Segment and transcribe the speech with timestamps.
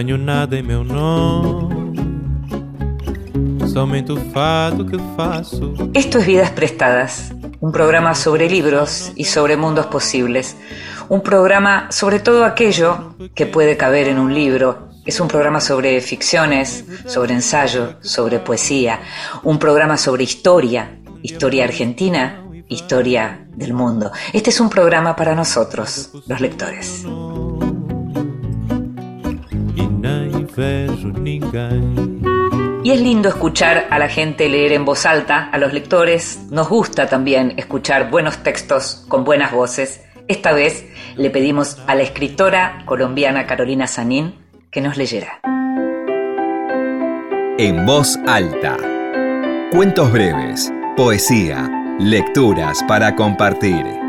[0.00, 1.74] Tenho nada em meu nome.
[3.70, 5.74] Somente o fado que faço.
[5.92, 10.56] Esto es Vidas Prestadas, un programa sobre libros y sobre mundos posibles.
[11.10, 14.88] Un programa sobre todo aquello que puede caber en un libro.
[15.04, 19.00] Es un programa sobre ficciones, sobre ensayo, sobre poesía.
[19.42, 24.10] Un programa sobre historia, historia argentina, historia del mundo.
[24.32, 27.04] Este es un programa para nosotros, los lectores.
[32.82, 36.68] Y es lindo escuchar a la gente leer en voz alta, a los lectores nos
[36.68, 40.02] gusta también escuchar buenos textos con buenas voces.
[40.28, 44.34] Esta vez le pedimos a la escritora colombiana Carolina Sanín
[44.70, 45.40] que nos leyera.
[47.58, 48.76] En voz alta.
[49.72, 51.68] Cuentos breves, poesía,
[51.98, 53.99] lecturas para compartir.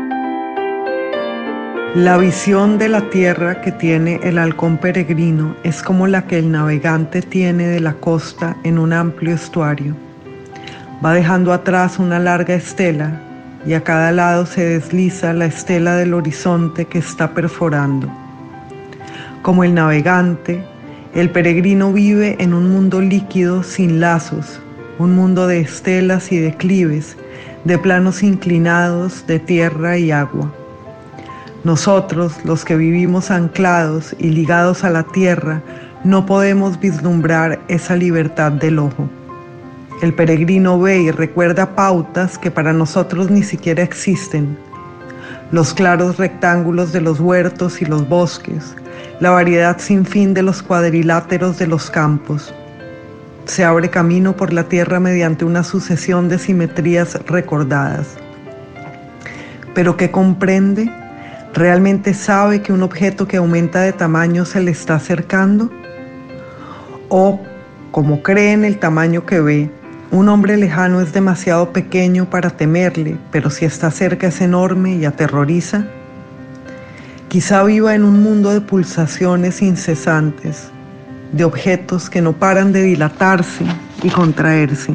[1.94, 6.50] La visión de la tierra que tiene el halcón peregrino es como la que el
[6.50, 9.94] navegante tiene de la costa en un amplio estuario.
[11.04, 13.20] Va dejando atrás una larga estela
[13.66, 18.08] y a cada lado se desliza la estela del horizonte que está perforando.
[19.42, 20.64] Como el navegante,
[21.14, 24.62] el peregrino vive en un mundo líquido sin lazos,
[24.98, 27.18] un mundo de estelas y declives,
[27.64, 30.54] de planos inclinados de tierra y agua.
[31.64, 35.62] Nosotros, los que vivimos anclados y ligados a la tierra,
[36.02, 39.08] no podemos vislumbrar esa libertad del ojo.
[40.02, 44.58] El peregrino ve y recuerda pautas que para nosotros ni siquiera existen.
[45.52, 48.74] Los claros rectángulos de los huertos y los bosques,
[49.20, 52.52] la variedad sin fin de los cuadriláteros de los campos.
[53.44, 58.16] Se abre camino por la tierra mediante una sucesión de simetrías recordadas.
[59.74, 60.90] Pero ¿qué comprende?
[61.54, 65.70] ¿Realmente sabe que un objeto que aumenta de tamaño se le está acercando?
[67.10, 67.40] ¿O,
[67.90, 69.70] como cree en el tamaño que ve,
[70.10, 75.04] un hombre lejano es demasiado pequeño para temerle, pero si está cerca es enorme y
[75.04, 75.84] aterroriza?
[77.28, 80.70] Quizá viva en un mundo de pulsaciones incesantes,
[81.32, 83.66] de objetos que no paran de dilatarse
[84.02, 84.94] y contraerse.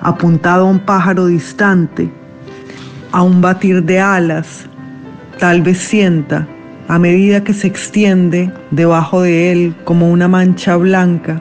[0.00, 2.12] Apuntado a un pájaro distante,
[3.12, 4.66] a un batir de alas,
[5.38, 6.46] tal vez sienta,
[6.88, 11.40] a medida que se extiende debajo de él como una mancha blanca,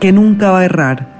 [0.00, 1.18] que nunca va a errar.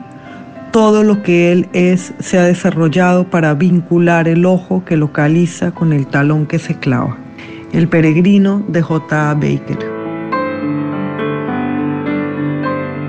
[0.71, 5.93] Todo lo que él es se ha desarrollado para vincular el ojo que localiza con
[5.93, 7.17] el talón que se clava.
[7.73, 9.31] El peregrino de J.
[9.31, 9.34] A.
[9.34, 9.97] Baker.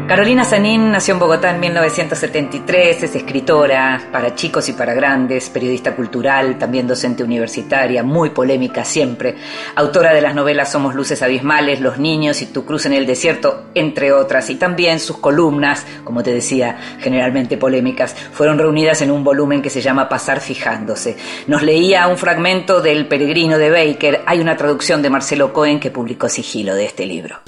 [0.09, 5.95] Carolina Sanín nació en Bogotá en 1973, es escritora para chicos y para grandes, periodista
[5.95, 9.35] cultural, también docente universitaria, muy polémica siempre,
[9.75, 13.65] autora de las novelas Somos Luces Abismales, Los Niños y Tu Cruz en el Desierto,
[13.75, 19.23] entre otras, y también sus columnas, como te decía, generalmente polémicas, fueron reunidas en un
[19.23, 21.17] volumen que se llama Pasar Fijándose.
[21.45, 25.91] Nos leía un fragmento del Peregrino de Baker, hay una traducción de Marcelo Cohen que
[25.91, 27.41] publicó sigilo de este libro.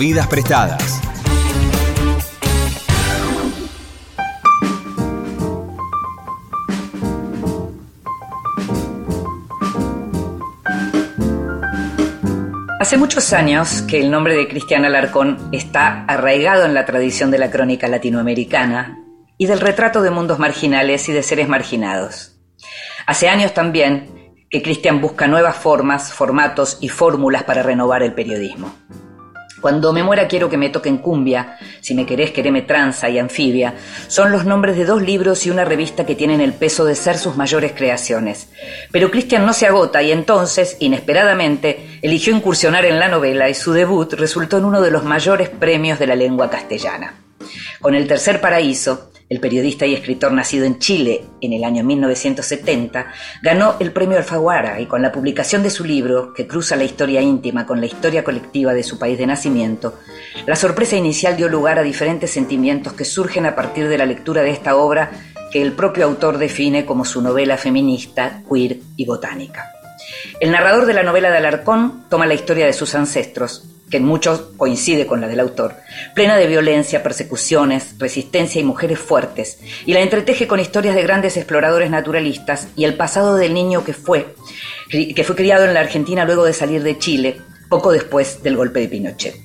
[0.00, 1.02] Vidas prestadas.
[12.80, 17.36] Hace muchos años que el nombre de Cristian Alarcón está arraigado en la tradición de
[17.36, 19.04] la crónica latinoamericana
[19.36, 22.40] y del retrato de mundos marginales y de seres marginados.
[23.04, 28.74] Hace años también que Cristian busca nuevas formas, formatos y fórmulas para renovar el periodismo.
[29.60, 33.74] Cuando me muera quiero que me toquen cumbia, si me querés quereme tranza y anfibia,
[34.08, 37.18] son los nombres de dos libros y una revista que tienen el peso de ser
[37.18, 38.48] sus mayores creaciones.
[38.90, 43.72] Pero Cristian no se agota y entonces, inesperadamente, eligió incursionar en la novela y su
[43.72, 47.14] debut resultó en uno de los mayores premios de la lengua castellana.
[47.80, 53.06] Con El Tercer Paraíso, el periodista y escritor nacido en Chile en el año 1970,
[53.42, 57.22] ganó el premio Alfaguara y con la publicación de su libro, que cruza la historia
[57.22, 59.94] íntima con la historia colectiva de su país de nacimiento,
[60.46, 64.42] la sorpresa inicial dio lugar a diferentes sentimientos que surgen a partir de la lectura
[64.42, 65.12] de esta obra
[65.52, 69.70] que el propio autor define como su novela feminista, queer y botánica.
[70.40, 74.04] El narrador de la novela de Alarcón toma la historia de sus ancestros, que en
[74.04, 75.76] muchos coincide con la del autor,
[76.14, 81.36] plena de violencia, persecuciones, resistencia y mujeres fuertes, y la entreteje con historias de grandes
[81.36, 84.34] exploradores naturalistas y el pasado del niño que fue,
[84.88, 88.80] que fue criado en la Argentina luego de salir de Chile, poco después del golpe
[88.80, 89.36] de Pinochet.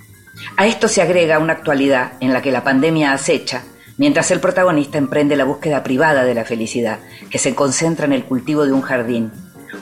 [0.57, 3.63] A esto se agrega una actualidad en la que la pandemia acecha,
[3.97, 6.99] mientras el protagonista emprende la búsqueda privada de la felicidad,
[7.29, 9.31] que se concentra en el cultivo de un jardín,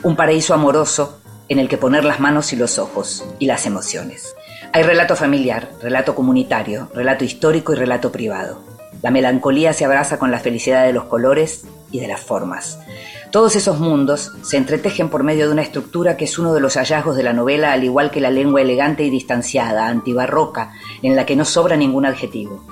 [0.02, 4.34] un paraíso amoroso en el que poner las manos y los ojos y las emociones.
[4.76, 8.60] Hay relato familiar, relato comunitario, relato histórico y relato privado.
[9.02, 12.80] La melancolía se abraza con la felicidad de los colores y de las formas.
[13.30, 16.74] Todos esos mundos se entretejen por medio de una estructura que es uno de los
[16.74, 20.72] hallazgos de la novela, al igual que la lengua elegante y distanciada, antibarroca,
[21.02, 22.66] en la que no sobra ningún adjetivo.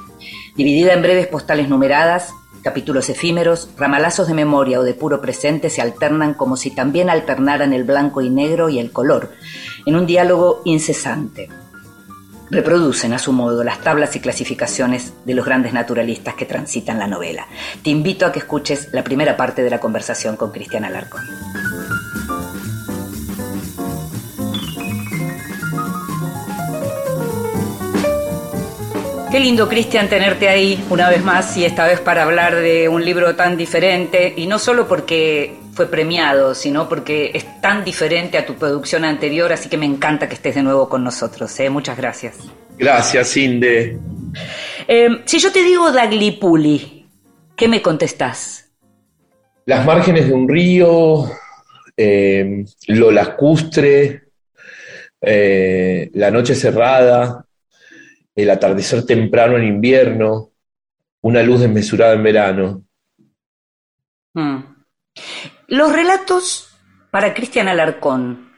[0.57, 2.33] Dividida en breves postales numeradas,
[2.65, 7.73] capítulos efímeros, ramalazos de memoria o de puro presente se alternan como si también alternaran
[7.73, 9.31] el blanco y negro y el color,
[9.87, 11.49] en un diálogo incesante
[12.53, 17.07] reproducen a su modo las tablas y clasificaciones de los grandes naturalistas que transitan la
[17.07, 17.47] novela.
[17.83, 21.23] Te invito a que escuches la primera parte de la conversación con Cristian Alarcón.
[29.31, 33.03] Qué lindo, Cristian, tenerte ahí una vez más y esta vez para hablar de un
[33.03, 38.47] libro tan diferente y no solo porque fue premiado, sino porque es tan diferente a
[38.47, 41.59] tu producción anterior, así que me encanta que estés de nuevo con nosotros.
[41.61, 41.71] ¿eh?
[41.71, 42.39] Muchas gracias.
[42.79, 43.99] Gracias, Inde.
[44.87, 47.07] Eh, si yo te digo Daglipuli,
[47.57, 48.71] ¿qué me contestás?
[49.65, 51.31] Las márgenes de un río,
[51.97, 54.25] eh, lo lacustre,
[55.21, 57.47] eh, la noche cerrada,
[58.35, 60.51] el atardecer temprano en invierno,
[61.21, 62.85] una luz desmesurada en verano.
[64.35, 64.72] Hmm.
[65.73, 66.69] Los relatos
[67.11, 68.51] para Cristian Alarcón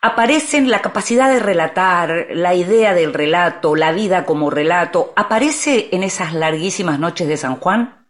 [0.00, 6.04] aparecen la capacidad de relatar, la idea del relato, la vida como relato, ¿aparece en
[6.04, 8.06] esas larguísimas noches de San Juan?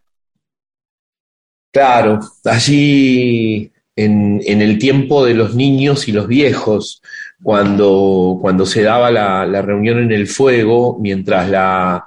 [1.72, 7.00] Claro, allí en, el tiempo de los niños y los viejos,
[7.42, 12.04] cuando, cuando se daba la, reunión en el fuego, mientras la,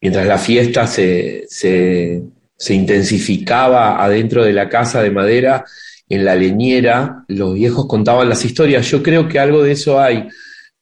[0.00, 2.22] mientras la fiesta se, se,
[2.60, 5.64] se intensificaba adentro de la casa de madera,
[6.06, 8.86] en la leñera, los viejos contaban las historias.
[8.90, 10.28] Yo creo que algo de eso hay.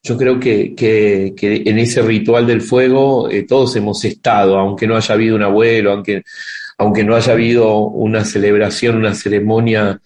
[0.02, 4.96] Yo creo que, que, en ese ritual del fuego eh, todos hemos estado, aunque no
[4.96, 6.24] haya habido un abuelo, aunque,
[6.78, 10.00] aunque no haya habido una celebración, una ceremonia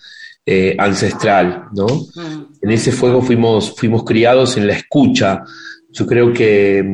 [0.44, 1.86] eh, ancestral, ¿no?
[1.86, 2.46] Mm.
[2.60, 5.42] En ese fuego fuimos, fuimos criados en la escucha.
[5.90, 6.84] Yo creo que,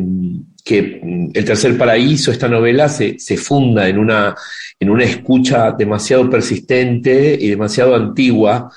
[0.64, 1.00] que
[1.34, 4.34] El Tercer Paraíso, esta novela, se, se funda en una,
[4.78, 8.70] en una escucha demasiado persistente y demasiado antigua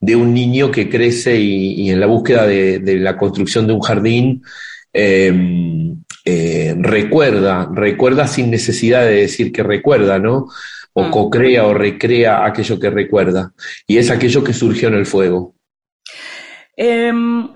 [0.00, 4.42] de un niño que crece y, en la búsqueda de, la construcción de un jardín
[4.92, 10.46] em, eh, recuerda, recuerda sin necesidad de decir que recuerda, ¿no?
[10.92, 11.10] O mm.
[11.10, 13.52] co-crea o recrea aquello que recuerda.
[13.86, 15.54] Y es aquello que surgió en el fuego.
[16.76, 17.48] Em,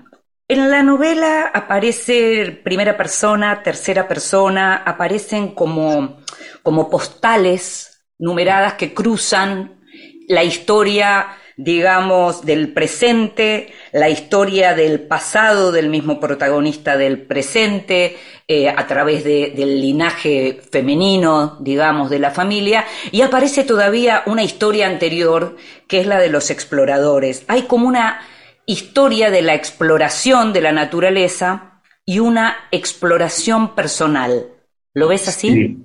[0.47, 6.17] en la novela aparece primera persona, tercera persona, aparecen como,
[6.61, 9.81] como postales numeradas que cruzan
[10.27, 18.17] la historia, digamos, del presente, la historia del pasado del mismo protagonista del presente,
[18.47, 24.87] eh, a través del linaje femenino, digamos, de la familia, y aparece todavía una historia
[24.87, 25.55] anterior,
[25.87, 27.43] que es la de los exploradores.
[27.47, 28.19] Hay como una
[28.65, 34.47] historia de la exploración de la naturaleza y una exploración personal.
[34.93, 35.77] ¿Lo ves así?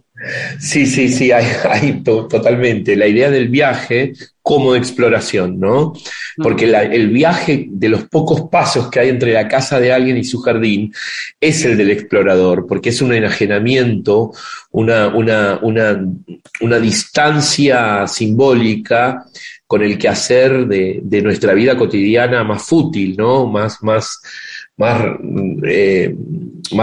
[0.58, 2.96] Sí, sí, sí, hay, totalmente.
[2.96, 5.92] La idea del viaje como exploración, ¿no?
[6.36, 10.24] Porque el viaje de los pocos pasos que hay entre la casa de alguien y
[10.24, 10.92] su jardín
[11.40, 14.32] es el del explorador, porque es un enajenamiento,
[14.70, 16.04] una, una, una,
[16.60, 19.24] una distancia simbólica
[19.68, 23.46] con el quehacer de, de nuestra vida cotidiana más fútil, ¿no?
[23.46, 24.18] Más, más,
[24.78, 25.02] más,
[25.64, 26.16] eh,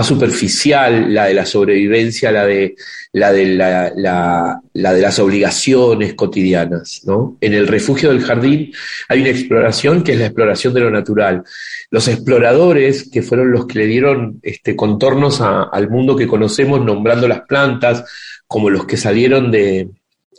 [0.03, 2.75] superficial, la de la sobrevivencia, la de,
[3.11, 7.01] la de, la, la, de las obligaciones cotidianas.
[7.05, 7.37] ¿no?
[7.41, 8.71] En el refugio del jardín
[9.09, 11.43] hay una exploración que es la exploración de lo natural.
[11.89, 17.27] Los exploradores, que fueron los que le dieron este, contornos al mundo que conocemos, nombrando
[17.27, 18.03] las plantas,
[18.45, 19.89] como los que salieron de,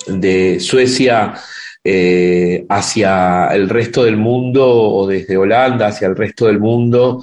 [0.07, 1.35] de Suecia
[1.89, 7.23] eh, hacia el resto del mundo o desde Holanda hacia el resto del mundo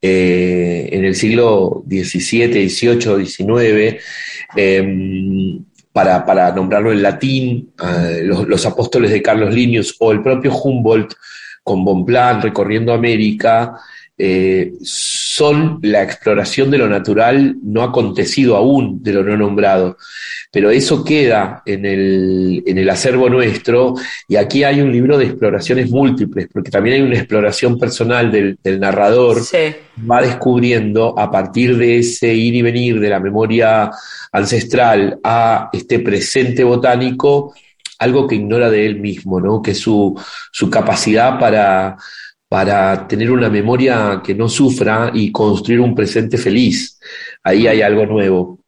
[0.00, 4.00] eh, en el siglo XVII, XVIII, XIX,
[5.90, 11.14] para, para, nombrarlo en latín, eh, los, apóstoles de Carlos Linius o el propio Humboldt
[11.64, 13.80] con Bonpland recorriendo América,
[15.36, 19.96] son la exploración de lo natural no acontecido aún, de lo no nombrado
[20.54, 23.94] pero eso queda en el, en el acervo nuestro
[24.28, 28.56] y aquí hay un libro de exploraciones múltiples, porque también hay una exploración personal del,
[28.78, 29.42] narrador,
[30.08, 33.90] va descubriendo a partir de ese ir y venir de la memoria
[34.30, 37.52] ancestral a este presente botánico,
[37.98, 39.60] algo que ignora de él mismo, ¿no?
[39.60, 40.16] que su,
[40.52, 41.96] su capacidad para
[42.54, 47.00] para tener una memoria que no sufra y construir un presente feliz.
[47.42, 48.60] Ahí hay algo nuevo.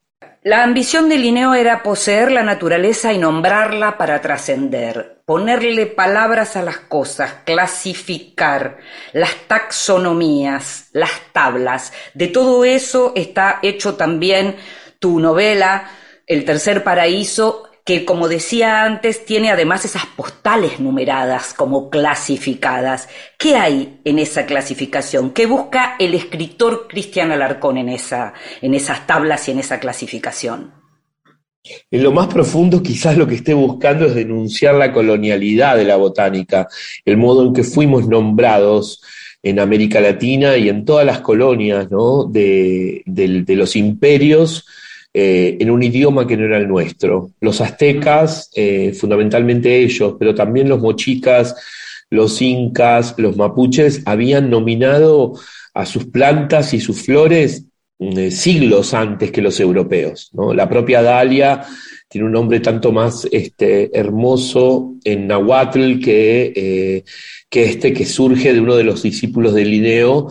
[0.42, 6.62] La ambición de Linneo era poseer la naturaleza y nombrarla para trascender, ponerle palabras a
[6.62, 8.78] las cosas, clasificar
[9.12, 11.92] las taxonomías, las tablas.
[12.12, 14.56] De todo eso está hecho también
[14.98, 15.88] tu novela,
[16.26, 23.08] El tercer paraíso, que como decía antes, tiene además esas postales numeradas como clasificadas.
[23.38, 25.30] ¿Qué hay en esa clasificación?
[25.30, 30.72] ¿Qué busca el escritor Cristian Alarcón en, esa, en esas tablas y en esa clasificación?
[31.88, 35.94] En lo más profundo quizás lo que esté buscando es denunciar la colonialidad de la
[35.94, 36.66] botánica,
[37.04, 39.00] el modo en que fuimos nombrados
[39.44, 44.66] en América Latina y en todas las colonias de, de los imperios
[45.18, 47.30] eh, en un idioma que no era el nuestro.
[47.40, 51.56] Los aztecas, eh, fundamentalmente ellos, pero también los mochicas,
[52.10, 55.32] los incas, los mapuches, habían nominado
[55.72, 57.64] a sus plantas y sus flores
[57.98, 60.30] eh, siglos antes que los europeos.
[60.54, 61.64] La propia Dalia
[62.06, 67.02] tiene un nombre tanto más este, hermoso en Nahuatl que,
[67.48, 70.28] que este que surge de uno de los discípulos de Linneo,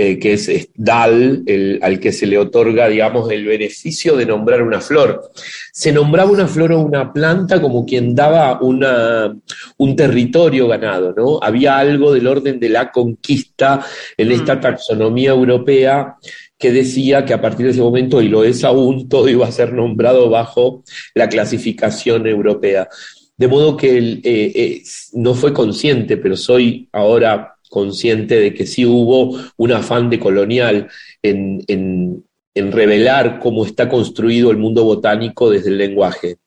[0.00, 4.62] eh, que es, Dal, el, al que se le otorga, digamos, el beneficio de nombrar
[4.62, 5.32] una flor.
[5.72, 9.36] Se nombraba una flor o una planta como quien daba una,
[9.76, 11.40] un territorio ganado, ¿no?
[11.42, 13.84] Había algo del orden de la conquista
[14.16, 14.60] en esta mm.
[14.60, 16.14] taxonomía europea
[16.56, 19.52] que decía que a partir de ese momento, y lo es aún, todo iba a
[19.52, 22.88] ser nombrado bajo la clasificación europea.
[23.36, 24.82] De modo que eh, eh,
[25.14, 30.88] no fue consciente, pero soy ahora consciente de que sí hubo un afán de colonial
[31.22, 36.38] en, revelar cómo está construido el mundo botánico desde el lenguaje.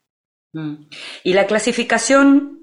[0.52, 0.74] Mm.
[1.24, 2.60] Y la clasificación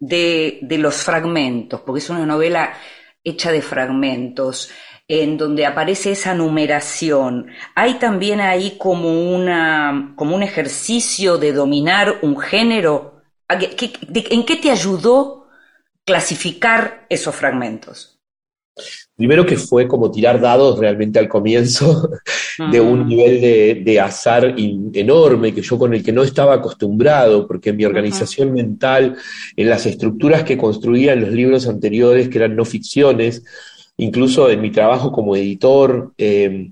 [0.00, 2.74] de, los fragmentos, porque es una novela
[3.22, 4.70] hecha de fragmentos,
[5.06, 7.46] en donde aparece esa numeración.
[7.74, 13.22] Hay también ahí como, una, como un ejercicio de dominar un género.
[13.48, 15.47] ¿En qué te ayudó
[16.08, 18.18] clasificar esos fragmentos?
[19.14, 22.08] Primero que fue como tirar dados realmente al comienzo
[22.72, 27.74] de un nivel de, azar enorme que yo con el que no estaba acostumbrado, porque
[27.74, 29.18] mi organización mental,
[29.54, 33.44] en las estructuras que construía en los libros anteriores, que eran no ficciones,
[33.98, 36.70] incluso en mi trabajo como editor, eh,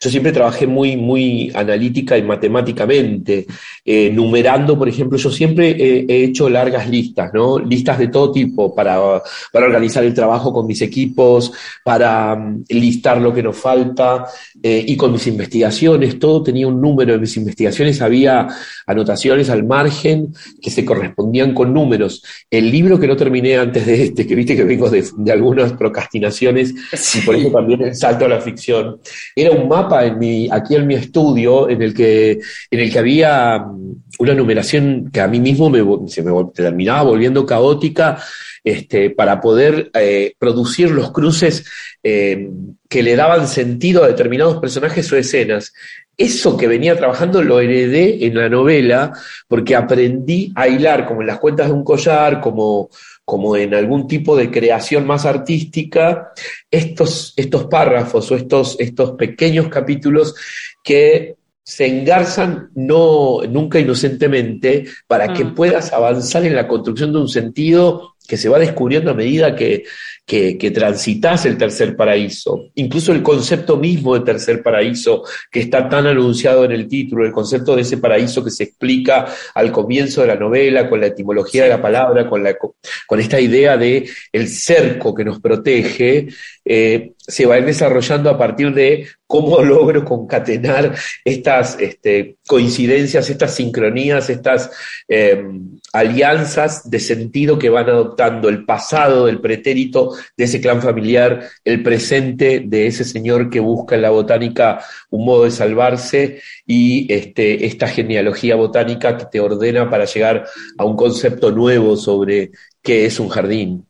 [0.00, 3.46] yo siempre trabajé muy, muy analítica y matemáticamente,
[3.84, 7.58] eh, numerando, por ejemplo, yo siempre he hecho largas listas, ¿no?
[7.58, 11.52] Listas de todo tipo para, para organizar el trabajo con mis equipos,
[11.82, 14.26] para mm, listar lo que nos falta
[14.62, 17.14] eh, y con mis investigaciones, todo tenía un número.
[17.14, 18.48] En mis investigaciones había
[18.86, 22.22] anotaciones al margen que se correspondían con números.
[22.50, 25.72] El libro que no terminé antes de este, que viste que vengo de, de algunas
[25.72, 26.74] procrastinaciones
[27.14, 28.98] y por eso también el salto a la ficción,
[29.34, 32.32] era un mapa en mi, aquí en mi estudio en el que,
[32.70, 35.72] en el que había mm, una numeración que a mí mismo
[36.08, 38.18] se me terminaba volviendo caótica
[38.62, 41.66] este, para poder eh, producir los cruces
[42.02, 42.48] eh,
[42.88, 45.72] que le daban sentido a determinados personajes o escenas.
[46.16, 49.12] Eso que venía trabajando lo heredé en la novela
[49.48, 52.88] porque aprendí a hilar, como en las cuentas de un collar, como,
[53.24, 56.32] como en algún tipo de creación más artística,
[56.70, 60.34] estos, estos párrafos o estos, estos pequeños capítulos
[60.82, 65.54] que se engarzan no, nunca inocentemente para que mm.
[65.54, 69.84] puedas avanzar en la construcción de un sentido que se va descubriendo a medida que,
[70.26, 72.70] que, transitas el tercer paraíso.
[72.76, 77.32] Incluso el concepto mismo de tercer paraíso, que está tan anunciado en el título, el
[77.32, 81.64] concepto de ese paraíso que se explica al comienzo de la novela, con la etimología
[81.64, 86.28] de la palabra, con, la, con esta idea de el cerco que nos protege,
[86.64, 93.28] eh, se va a ir desarrollando a partir de cómo logro concatenar estas este, coincidencias,
[93.28, 94.70] estas sincronías, estas
[95.08, 95.44] eh,
[95.92, 101.82] alianzas de sentido que van adoptando el pasado del pretérito de ese clan familiar, el
[101.82, 107.66] presente de ese señor que busca en la botánica un modo de salvarse y este,
[107.66, 110.46] esta genealogía botánica que te ordena para llegar
[110.78, 112.50] a un concepto nuevo sobre
[112.82, 113.86] qué es un jardín.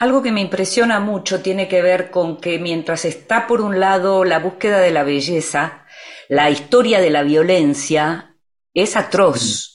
[0.00, 4.24] Algo que me impresiona mucho tiene que ver con que mientras está por un lado
[4.24, 5.84] la búsqueda de la belleza,
[6.28, 8.36] la historia de la violencia
[8.74, 9.74] es atroz.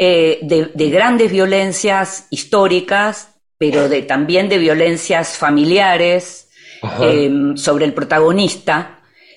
[0.00, 6.48] Eh, de, grandes violencias históricas, pero de, también de violencias familiares
[7.00, 8.94] em, sobre el protagonista.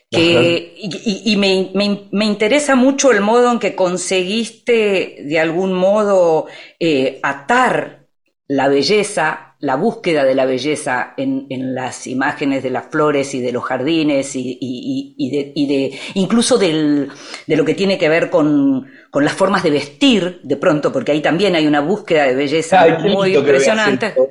[0.10, 1.72] Que, y, me,
[2.12, 6.48] me, interesa mucho el modo en que conseguiste de algún modo
[6.82, 8.08] eh, atar
[8.46, 13.42] la belleza la búsqueda de la belleza en, en, las imágenes de las flores y
[13.42, 17.10] de los jardines y, y, y, de, y de, incluso del,
[17.46, 21.12] de lo que tiene que ver con, con, las formas de vestir de pronto, porque
[21.12, 24.14] ahí también hay una búsqueda de belleza muy impresionante.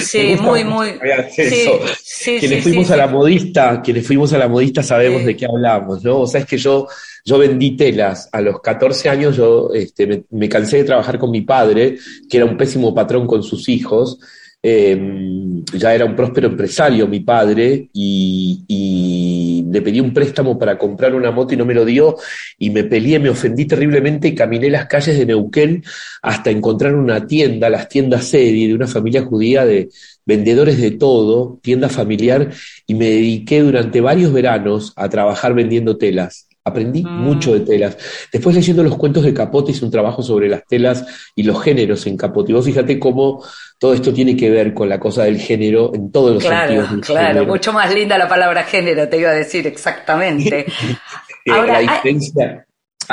[0.00, 0.88] Sí, muy, muy.
[1.30, 1.68] Sí,
[2.02, 6.02] sí, quienes fuimos a la modista, quienes fuimos a la modista sabemos de qué hablamos,
[6.02, 6.20] ¿no?
[6.20, 6.88] O sea, es que yo,
[7.24, 8.28] yo vendí telas.
[8.32, 12.38] A los 14 años yo este, me, me cansé de trabajar con mi padre, que
[12.38, 14.18] era un pésimo patrón con sus hijos
[14.62, 21.14] Em, ya era un próspero empresario mi padre y, le pedí un préstamo para comprar
[21.14, 22.16] una moto y no me lo dio
[22.58, 25.84] y me peleé, me ofendí terriblemente y caminé las calles de Neuquén
[26.22, 29.88] hasta encontrar una tienda, las tiendas serie de una familia judía de
[30.26, 32.50] vendedores de todo, tienda familiar
[32.86, 36.49] y me dediqué durante varios veranos a trabajar vendiendo telas.
[36.64, 37.96] Aprendí mucho de telas.
[38.32, 42.06] Después leyendo los cuentos de Capote hice un trabajo sobre las telas y los géneros
[42.06, 42.52] en Capote.
[42.52, 43.42] Y vos fíjate cómo
[43.78, 47.06] todo esto tiene que ver con la cosa del género en todos los claro, sentidos.
[47.06, 50.66] claro, mucho más linda la palabra género, te iba a decir exactamente.
[51.50, 52.66] Ahora, la diferencia,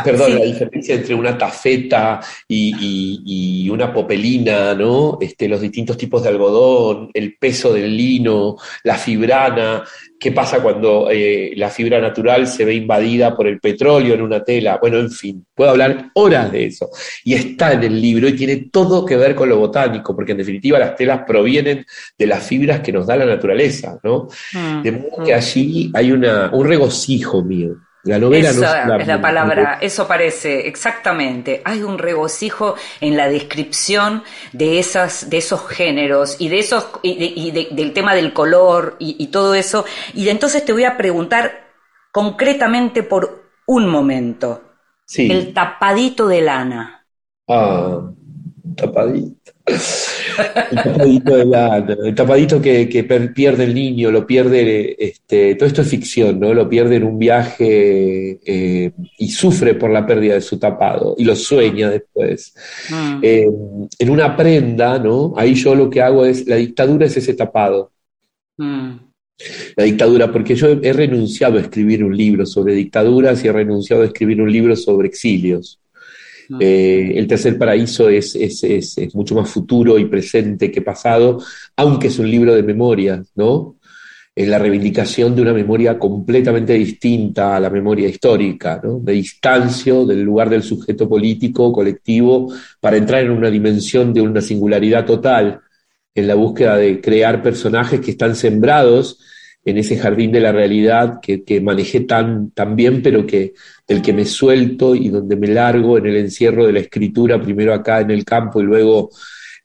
[0.03, 5.17] Perdón, la diferencia entre una tafeta y, una popelina, ¿no?
[5.21, 9.83] Este, los distintos tipos de algodón, el peso del lino, la fibrana,
[10.19, 14.43] qué pasa cuando eh, la fibra natural se ve invadida por el petróleo en una
[14.43, 14.77] tela.
[14.81, 16.89] Bueno, en fin, puedo hablar horas de eso.
[17.23, 20.39] Y está en el libro y tiene todo que ver con lo botánico, porque en
[20.39, 21.85] definitiva las telas provienen
[22.17, 24.27] de las fibras que nos da la naturaleza, ¿no?
[24.53, 25.37] Mm, de modo que mm.
[25.37, 27.75] allí hay una, un regocijo mío.
[28.07, 28.63] La novela no
[28.99, 31.61] es, la, palabra, eso parece, exactamente.
[31.65, 34.23] Hay un regocijo en la descripción
[34.53, 39.53] de esas, de esos géneros y de esos, y, del tema del color y, todo
[39.55, 39.83] eso.
[40.13, 41.67] Y entonces te voy a preguntar
[42.11, 44.63] concretamente por un momento.
[45.15, 47.05] El tapadito de lana.
[47.49, 48.09] Ah,
[48.77, 49.51] tapadito.
[50.71, 55.89] El tapadito de el tapadito que, pierde el niño, lo pierde, este, todo esto es
[55.89, 56.53] ficción, ¿no?
[56.53, 61.25] Lo pierde en un viaje eh, y sufre por la pérdida de su tapado y
[61.25, 62.53] lo sueña después.
[62.89, 63.19] Mm.
[63.21, 63.49] Eh,
[63.99, 65.33] en una prenda, ¿no?
[65.35, 67.91] Ahí yo lo que hago es, la dictadura es ese tapado.
[68.57, 68.91] Mm.
[69.75, 74.01] La dictadura, porque yo he renunciado a escribir un libro sobre dictaduras y he renunciado
[74.01, 75.79] a escribir un libro sobre exilios.
[76.59, 78.37] Eh, el tercer paraíso es,
[79.13, 81.39] mucho más futuro y presente que pasado,
[81.75, 83.75] aunque es un libro de memoria, ¿no?
[84.33, 88.99] Es la reivindicación de una memoria completamente distinta a la memoria histórica, ¿no?
[88.99, 94.41] de distancio del lugar del sujeto político, colectivo, para entrar en una dimensión de una
[94.41, 95.59] singularidad total,
[96.13, 99.19] en la búsqueda de crear personajes que están sembrados
[99.67, 103.53] en ese jardín de la realidad que, que manejé tan, tan bien, pero que
[103.85, 107.73] del que me suelto y donde me largo en el encierro de la escritura, primero
[107.73, 109.09] acá en el campo y luego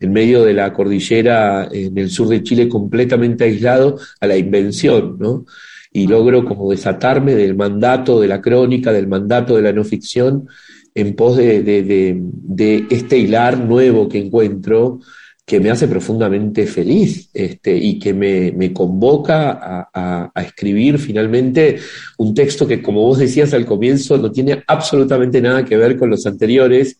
[0.00, 5.18] en medio de la cordillera en el sur de Chile, completamente aislado a la invención,
[5.20, 5.46] ¿no?
[5.92, 10.48] Y logro como desatarme del mandato de la crónica, del mandato de la no ficción,
[10.96, 14.98] en pos de, de este hilar nuevo que encuentro,
[15.44, 21.78] que me hace profundamente feliz este, y que me, convoca a, escribir finalmente
[22.18, 26.10] un texto que, como vos decías al comienzo, no tiene absolutamente nada que ver con
[26.10, 26.96] los anteriores,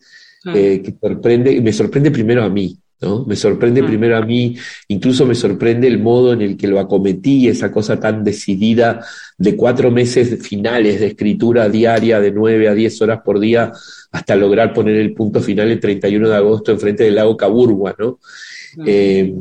[0.53, 2.77] eh, que sorprende, me sorprende primero a mí.
[3.03, 3.25] ¿No?
[3.25, 4.55] Me sorprende primero a mí,
[4.87, 9.05] incluso me sorprende el modo en el que lo acometí, esa cosa tan decidida
[9.37, 13.71] de cuatro meses finales de escritura diaria de nueve a diez horas por día
[14.11, 18.19] hasta lograr poner el punto final el 31 de agosto enfrente del lago Caburgua, ¿no?
[18.85, 19.33] Eh,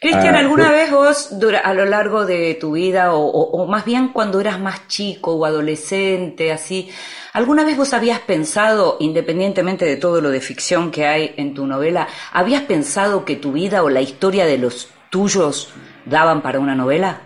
[0.00, 1.30] Cristian, ah, ¿alguna vez vos
[1.62, 6.50] a lo largo de tu vida, o, más bien cuando eras más chico o adolescente,
[6.50, 6.90] así,
[7.32, 11.66] ¿alguna vez vos habías pensado, independientemente de todo lo de ficción que hay en tu
[11.66, 15.68] novela, habías pensado que tu vida o la historia de los tuyos
[16.06, 17.20] daban para una novela?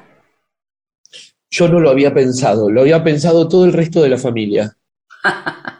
[1.48, 4.76] Yo no lo había pensado, lo había pensado todo el resto de la familia.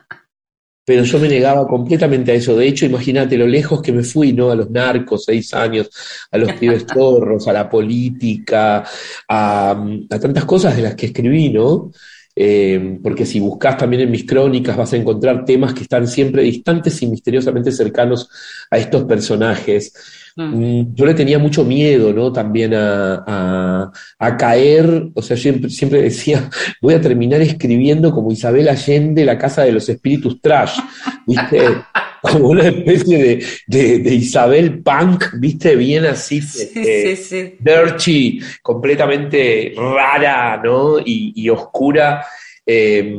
[0.87, 2.57] pero yo me negaba completamente a eso.
[2.57, 4.53] De hecho, imagínate lo lejos que me fui, ¿no?
[4.53, 5.91] A los narcos, seis años,
[6.31, 8.85] a los pibes torros, a la política,
[9.29, 11.91] a, tantas cosas de las que escribí, ¿no?
[12.37, 16.43] Eh, porque si buscas también en mis crónicas vas a encontrar temas que están siempre
[16.43, 18.29] distantes y misteriosamente cercanos
[18.71, 19.93] a estos personajes.
[20.37, 20.43] Mm.
[20.43, 22.31] Mm, yo le tenía mucho miedo, ¿no?
[22.31, 23.91] También a,
[24.39, 26.51] caer, o sea, siempre, siempre decía,
[26.83, 30.79] voy a terminar escribiendo como Isabel Allende, La Casa de los Espíritus Trash,
[31.27, 31.61] ¿viste?
[32.23, 35.75] como una especie de, Isabel Punk, ¿viste?
[35.75, 40.99] Bien así, este, dirty, completamente rara, ¿no?
[40.99, 42.25] Y, y oscura
[42.69, 43.15] Eh,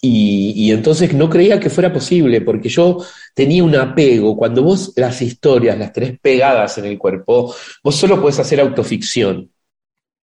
[0.00, 4.36] y, y, entonces no creía que fuera posible, porque yo tenía un apego.
[4.36, 9.50] Cuando vos las historias las tenés pegadas en el cuerpo, vos solo podés hacer autoficción,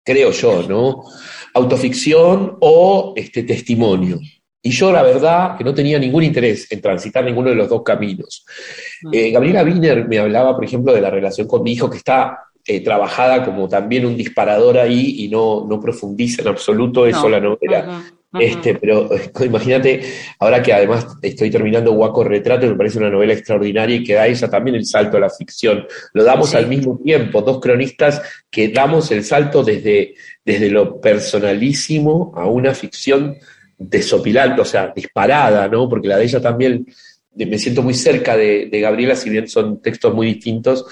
[0.03, 1.03] creo yo, ¿no?
[1.53, 4.19] Autoficción o este testimonio.
[4.61, 7.83] Y yo, la verdad, que no tenía ningún interés en transitar ninguno de los dos
[7.83, 8.43] caminos.
[9.11, 12.39] Eh, Gabriela Wiener me hablaba, por ejemplo, de la relación con mi hijo, que está
[12.65, 17.39] eh, trabajada como también un disparador ahí y no, no profundiza en absoluto eso la
[17.39, 18.03] novela.
[18.39, 19.09] Este, pero
[19.45, 20.01] imagínate,
[20.39, 24.27] ahora que además estoy terminando Guaco Retrato, me parece una novela extraordinaria y que da
[24.27, 25.85] ella también el salto a la ficción.
[26.13, 32.33] Lo damos al mismo tiempo, dos cronistas que damos el salto desde, desde lo personalísimo
[32.35, 33.37] a una ficción
[33.77, 35.89] desopilante, o sea, disparada, ¿no?
[35.89, 36.85] Porque la de ella también,
[37.35, 40.85] me siento muy cerca de, de Gabriela, si bien son textos muy distintos.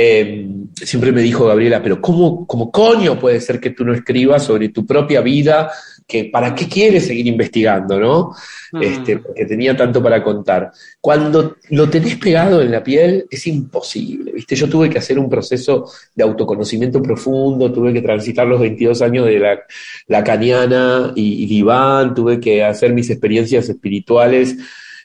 [0.00, 4.44] Eh, siempre me dijo Gabriela, pero ¿cómo, ¿cómo coño puede ser que tú no escribas
[4.44, 5.72] sobre tu propia vida?
[6.06, 8.32] Que, ¿Para qué quieres seguir investigando, no?
[8.80, 10.70] Este, porque tenía tanto para contar.
[11.00, 14.54] Cuando lo tenés pegado en la piel, es imposible, ¿viste?
[14.54, 19.26] Yo tuve que hacer un proceso de autoconocimiento profundo, tuve que transitar los 22 años
[19.26, 19.58] de la,
[20.06, 24.56] la caniana y, y diván, tuve que hacer mis experiencias espirituales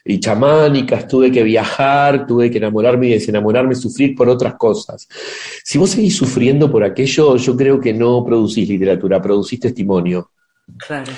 [0.04, 5.08] y chamánicas, tuve que viajar, tuve que enamorarme y desenamorarme, sufrir por otras cosas.
[5.64, 10.30] Si vos seguís sufriendo por aquello, yo creo que no producís literatura, producís testimonio.
[10.78, 11.12] Claro.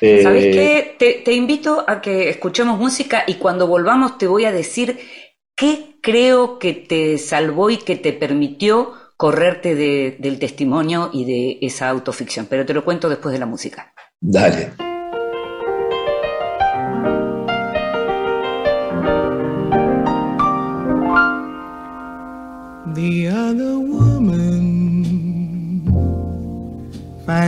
[0.00, 0.96] Eh, ¿Sabes qué?
[0.98, 4.98] Te, te, invito a que escuchemos música y cuando volvamos te voy a decir
[5.56, 11.58] qué creo que te salvó y que te permitió correrte de, del testimonio y de
[11.66, 12.46] esa autoficción.
[12.50, 13.94] Pero te lo cuento después de la música.
[14.20, 14.91] Dale.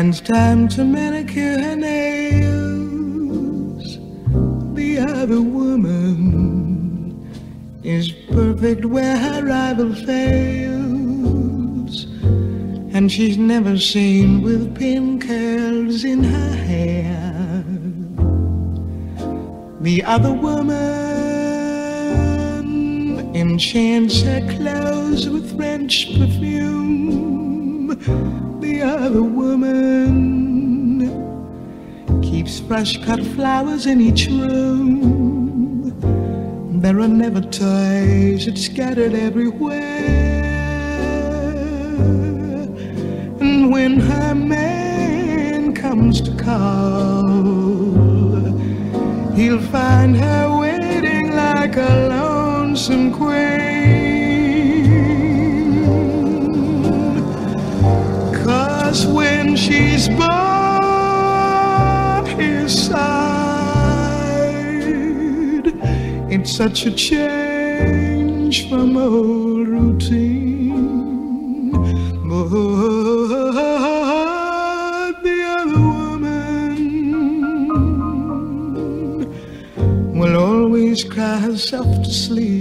[0.04, 2.76] Finds time to manicure her nails.
[4.74, 7.24] The other woman
[7.82, 10.84] is perfect where her rival fails.
[12.94, 17.64] And she's never seen with pin curls in her hair.
[19.80, 20.74] The other woman
[23.34, 27.94] enchants her clothes with French perfume.
[29.04, 31.02] The woman
[32.22, 35.92] keeps fresh cut flowers in each room.
[36.80, 39.74] There are never toys, it's scattered everywhere.
[43.40, 47.22] And when her man comes to call,
[49.36, 53.73] he'll find her waiting like a lonesome queen.
[58.94, 60.22] Cause when she's by
[62.38, 62.94] his side,
[66.30, 71.72] it's such a change from old routine.
[72.28, 72.50] But
[75.24, 76.76] the other woman
[80.16, 82.53] will always cry herself to sleep.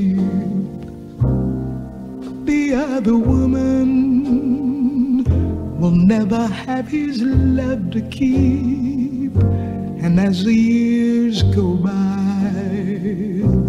[6.93, 9.36] His love to keep.
[10.03, 12.51] And as the years go by,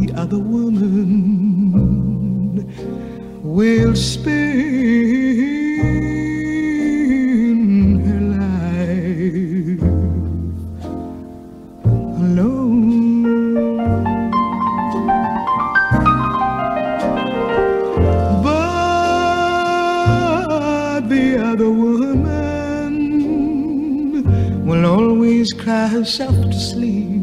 [0.00, 0.74] the other woman
[3.42, 5.63] will spend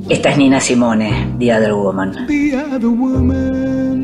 [0.09, 2.27] Esta es Nina Simone, The Other Woman.
[2.27, 4.03] The other woman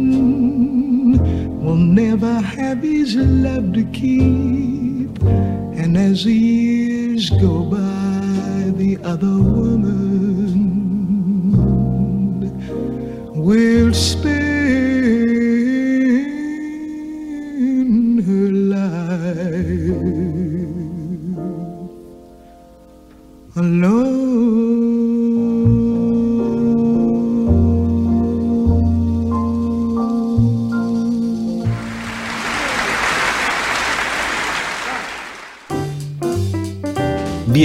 [1.64, 5.22] will never have his love to keep.
[5.22, 9.94] And as the years go by, the other woman
[13.36, 14.47] will spend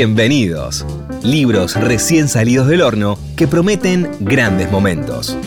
[0.04, 0.84] Bienvenidos.
[1.22, 5.38] Libros recién salidos del horno que prometen grandes momentos.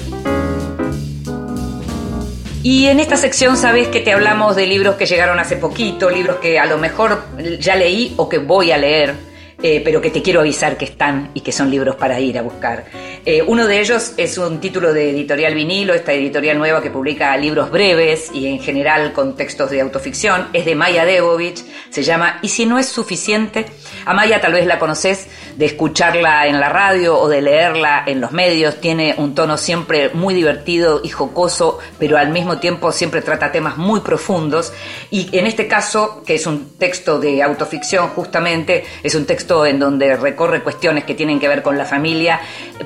[2.64, 6.38] Y en esta sección sabes que te hablamos de libros que llegaron hace poquito, libros
[6.38, 7.26] que a lo mejor
[7.60, 9.16] ya leí o que voy a leer.
[9.62, 12.42] eh, pero que te quiero avisar que están y que son libros para ir a
[12.42, 12.86] buscar.
[13.28, 17.36] Eh, uno de ellos es un título de editorial vinilo, esta editorial nueva que publica
[17.38, 20.50] libros breves y en general con textos de autoficción.
[20.54, 23.66] Es de Maya Debovich, se llama Y si no es suficiente,
[24.06, 28.22] a Maya tal vez la conoces de escucharla en la radio o de leerla en
[28.22, 33.24] los medios, tiene un tono siempre muy divertido y jocoso, pero al mismo tiempo siempre
[33.24, 34.72] trata temas muy profundos.
[35.10, 39.80] Y en este caso, que es un texto de autoficción justamente, es un texto en
[39.80, 42.40] donde recorre cuestiones que tienen que ver con la familia,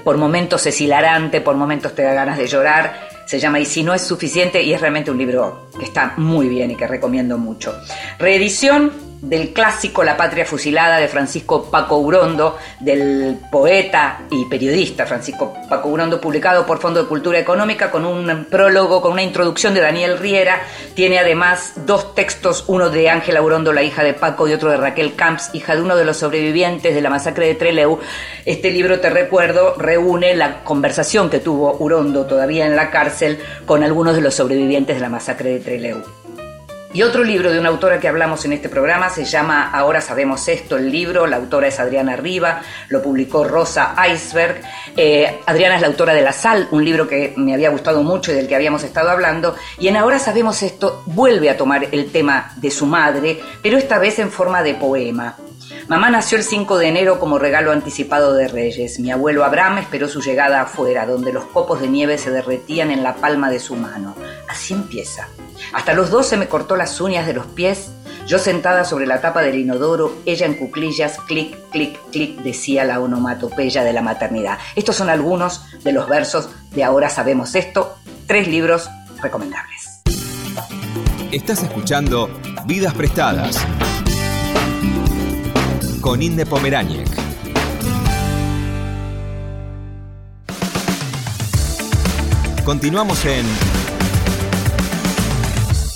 [0.06, 3.10] por momentos es hilarante, por momentos te da ganas de llorar.
[3.26, 6.48] Se llama Y si no es suficiente y es realmente un libro que está muy
[6.48, 7.76] bien y que recomiendo mucho.
[8.18, 15.54] Reedición del clásico La Patria Fusilada de Francisco Paco Urondo, del poeta y periodista Francisco
[15.70, 19.82] Paco Urondo, publicado por Fondo de Cultura Económica con un prólogo, con una introducción de
[19.82, 20.62] Daniel Riera.
[20.94, 24.78] Tiene además dos textos, uno de Ángela Urondo, la hija de Paco, y otro de
[24.78, 28.00] Raquel Camps, hija de uno de los sobrevivientes de la masacre de Trelew.
[28.46, 33.84] Este libro, te recuerdo, reúne la conversación que tuvo Urondo todavía en la cárcel con
[33.84, 36.19] algunos de los sobrevivientes de la masacre de Trelew.
[36.92, 40.48] Y otro libro de una autora que hablamos en este programa se llama Ahora sabemos
[40.48, 44.62] esto, el libro, la autora es Adriana Riva, lo publicó Rosa Iceberg.
[44.98, 48.32] Eh, Adriana es la autora de La Sal, un libro que me había gustado mucho
[48.32, 49.56] y del que habíamos estado hablando.
[49.78, 54.00] Y en Ahora sabemos esto vuelve a tomar el tema de su madre, pero esta
[54.00, 55.36] vez en forma de poema.
[55.88, 59.00] Mamá nació el 5 de enero como regalo anticipado de Reyes.
[59.00, 63.04] Mi abuelo Abraham esperó su llegada afuera, donde los copos de nieve se derretían en
[63.04, 64.16] la palma de su mano.
[64.48, 65.28] Así empieza.
[65.74, 67.92] Hasta los 12 me cortó las uñas de los pies.
[68.28, 73.00] Yo sentada sobre la tapa del inodoro, ella en cuclillas, clic, clic, clic, decía la
[73.00, 74.60] onomatopeya de la maternidad.
[74.76, 77.96] Estos son algunos de los versos de Ahora Sabemos Esto,
[78.28, 78.88] tres libros
[79.22, 80.04] recomendables.
[81.32, 82.30] Estás escuchando
[82.66, 83.66] Vidas Prestadas
[86.02, 87.10] con Inde Pomeráñez.
[92.64, 93.46] Continuamos en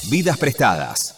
[0.09, 1.15] Vidas Prestadas.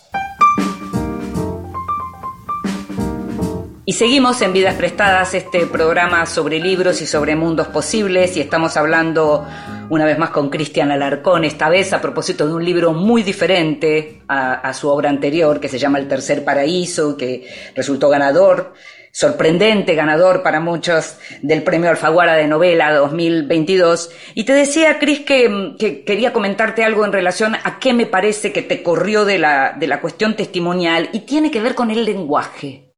[3.86, 8.78] Y seguimos en Vidas Prestadas, este programa sobre libros y sobre mundos posibles, y estamos
[8.78, 9.48] hablando
[9.90, 14.22] una vez más con Cristian Alarcón, esta vez a propósito de un libro muy diferente
[14.28, 18.74] a, a, su obra anterior, que se llama El Tercer Paraíso, que resultó ganador,
[19.16, 24.12] sorprendente ganador para muchos del Premio Alfaguara de Novela 2022.
[24.34, 28.52] Y te decía, Cris, que, que, quería comentarte algo en relación a qué me parece
[28.52, 32.04] que te corrió de la, de la cuestión testimonial, y tiene que ver con el
[32.04, 32.94] lenguaje.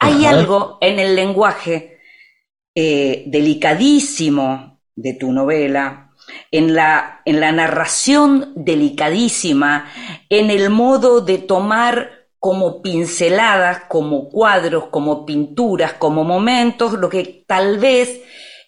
[0.00, 0.36] Hay Ajá.
[0.36, 2.00] algo en el lenguaje
[2.74, 6.11] eh, delicadísimo de tu novela,
[6.50, 9.90] en la, en la narración delicadísima,
[10.28, 17.44] en el modo de tomar como pinceladas, como cuadros, como pinturas, como momentos, lo que
[17.46, 18.20] tal vez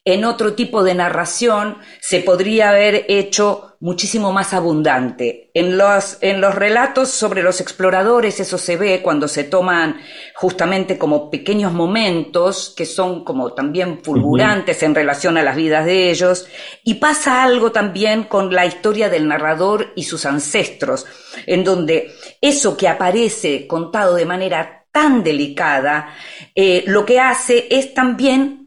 [0.04, 5.50] en otro tipo de narración se podría haber hecho muchísimo más abundante.
[5.54, 10.00] En los, en los relatos sobre los exploradores eso se ve cuando se toman
[10.34, 14.86] justamente como pequeños momentos que son como también fulgurantes uh -huh.
[14.86, 16.46] en relación a las vidas de ellos
[16.82, 21.06] y pasa algo también con la historia del narrador y sus ancestros,
[21.46, 26.14] en donde eso que aparece contado de manera tan delicada,
[26.54, 28.63] eh, lo que hace es también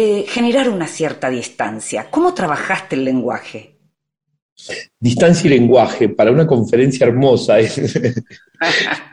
[0.00, 2.08] eh, generar una cierta distancia.
[2.08, 3.80] ¿Cómo trabajaste el lenguaje?
[5.00, 7.80] Distancia y lenguaje, para una conferencia hermosa, es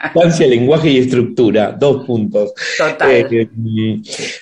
[0.04, 2.54] distancia, lenguaje y estructura, dos puntos.
[2.78, 3.12] Total.
[3.12, 3.50] Eh,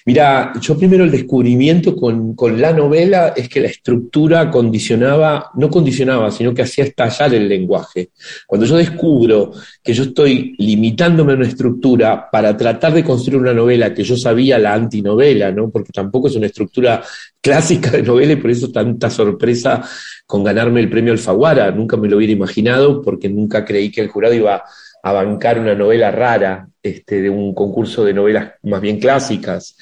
[0.06, 5.70] mira, yo primero el descubrimiento con, con, la novela es que la estructura condicionaba, no
[5.70, 8.10] condicionaba, sino que hacía estallar el lenguaje.
[8.48, 9.52] Cuando yo descubro
[9.84, 14.16] que yo estoy limitándome a una estructura para tratar de construir una novela que yo
[14.16, 15.70] sabía la antinovela, ¿no?
[15.70, 17.04] porque tampoco es una estructura
[17.42, 19.84] clásica de novela y por eso tanta sorpresa
[20.26, 21.72] con ganarme el premio Alfaguara.
[21.72, 24.64] Nunca me lo hubiera imaginado porque nunca creí que el jurado iba
[25.04, 29.78] a bancar una novela rara este, de un concurso de novelas más bien clásicas,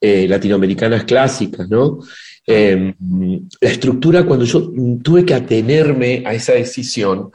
[0.00, 1.98] eh, latinoamericanas clásicas, ¿no?
[2.46, 2.94] Eh,
[3.60, 7.30] la estructura, cuando yo tuve que atenerme a esa decisión,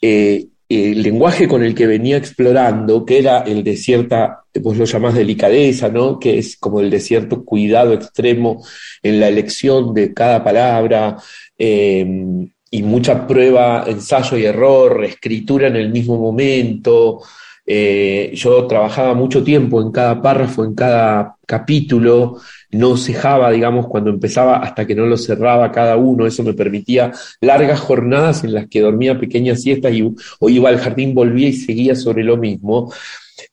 [0.00, 4.84] eh, el lenguaje con el que venía explorando, que era el de cierta, vos lo
[4.84, 6.18] llamás delicadeza, ¿no?
[6.18, 8.64] que es como el de cierto cuidado extremo
[9.02, 11.16] en la elección de cada palabra,
[11.56, 17.22] eh, y mucha prueba, ensayo y error, escritura en el mismo momento.
[17.64, 22.38] Eh, yo trabajaba mucho tiempo en cada párrafo, en cada capítulo,
[22.72, 27.12] no cejaba, digamos, cuando empezaba hasta que no lo cerraba cada uno, eso me permitía
[27.40, 30.02] largas jornadas en las que dormía pequeñas siestas y
[30.38, 32.92] o iba al jardín, volvía y seguía sobre lo mismo.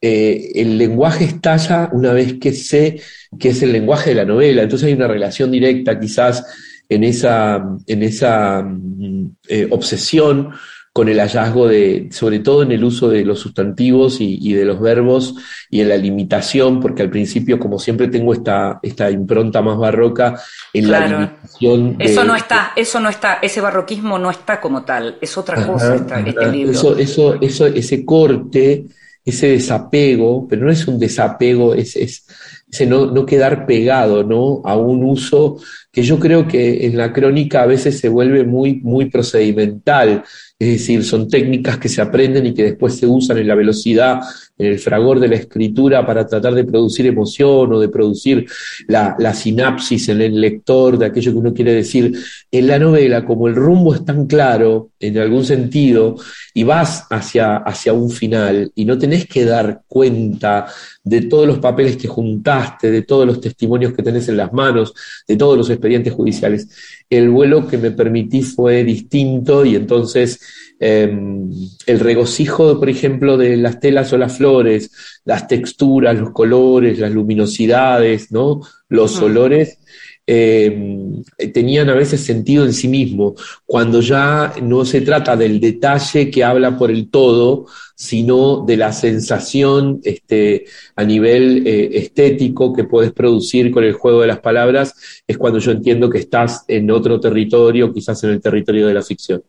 [0.01, 3.01] eh, el lenguaje estalla una vez que sé
[3.39, 4.63] que es el lenguaje de la novela.
[4.63, 6.43] Entonces hay una relación directa quizás
[6.89, 10.53] en esa, en esa mm, eh, obsesión
[10.93, 14.79] con el hallazgo de, sobre todo en el uso de los sustantivos y, de los
[14.79, 15.33] verbos
[15.71, 20.39] y en la limitación, porque al principio, como siempre, tengo esta, esta impronta más barroca
[20.71, 21.95] en la limitación.
[21.97, 25.95] eso no está, eso no está, ese barroquismo no está como tal, es otra cosa
[25.95, 26.73] este libro.
[26.73, 28.85] Eso, eso, eso, ese corte,
[29.25, 32.27] ese desapego, pero no es un desapego, es, es
[32.73, 34.63] ese no, no quedar pegado ¿no?
[34.65, 35.57] a un uso
[35.91, 40.23] que yo creo que en la crónica a veces se vuelve muy, muy procedimental,
[40.63, 44.21] es decir, son técnicas que se aprenden y que después se usan en la velocidad,
[44.57, 48.45] en el fragor de la escritura para tratar de producir emoción o de producir
[48.87, 52.17] la, sinapsis en el lector de aquello que uno quiere decir.
[52.49, 56.15] En la novela, como el rumbo es tan claro, en algún sentido,
[56.53, 60.67] y vas hacia, hacia un final y no tenés que dar cuenta
[61.03, 64.93] de todos los papeles que juntaste, de todos los testimonios que tenés en las manos,
[65.27, 66.69] de todos los expedientes judiciales.
[67.17, 70.39] El vuelo que me permití fue distinto y entonces
[70.79, 71.49] em,
[71.85, 74.91] el regocijo, por ejemplo, de las telas o las flores,
[75.25, 78.61] las texturas, los colores, las luminosidades, ¿no?
[78.89, 79.79] los olores,
[80.25, 86.29] em, tenían a veces sentido en sí mismo, cuando ya no se trata del detalle
[86.31, 92.83] que habla por el todo, sino de la sensación este, a nivel eh, estético que
[92.83, 94.93] puedes producir con el juego de las palabras,
[95.27, 99.03] es cuando yo entiendo que estás en otro territorio, quizás en el territorio de la
[99.03, 99.43] ficción.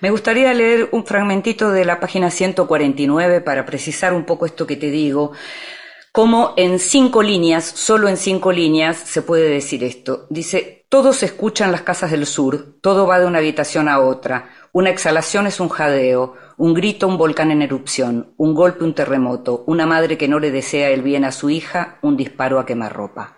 [0.00, 4.76] Me gustaría leer un fragmentito de la página 149 para precisar un poco esto que
[4.76, 5.32] te digo.
[6.12, 10.26] Como en cinco líneas, solo en cinco líneas, se puede decir esto.
[10.30, 14.90] Dice, todos escuchan las casas del sur, todo va de una habitación a otra, una
[14.90, 19.86] exhalación es un jadeo, un grito, un volcán en erupción, un golpe, un terremoto, una
[19.86, 23.37] madre que no le desea el bien a su hija, un disparo a quemarropa.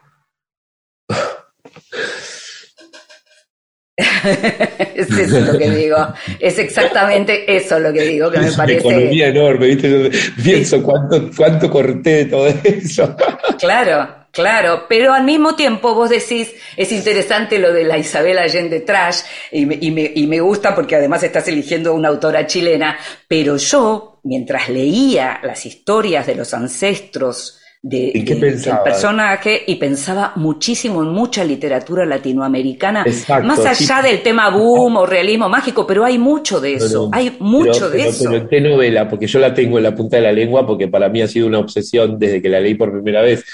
[4.95, 5.97] es eso lo que digo.
[6.39, 8.87] Es exactamente eso lo que digo, que me parece.
[8.87, 10.11] Una economía enorme, ¿viste?
[10.43, 13.17] pienso cuánto, cuánto corté todo eso.
[13.59, 14.21] claro.
[14.33, 19.23] Claro, pero al mismo tiempo vos decís, es interesante lo de la Isabel Allende Trash,
[19.51, 23.57] y me, y me, y me gusta porque además estás eligiendo una autora chilena, pero
[23.57, 31.09] yo, mientras leía las historias de los ancestros de, del personaje y pensaba muchísimo en
[31.09, 33.05] mucha literatura latinoamericana,
[33.43, 37.89] más allá del tema boom o realismo mágico, pero hay mucho de eso, hay mucho
[37.89, 38.31] de eso.
[38.31, 41.09] Pero qué novela, porque yo la tengo en la punta de la lengua, porque para
[41.09, 43.45] mí ha sido una obsesión desde que la leí por primera vez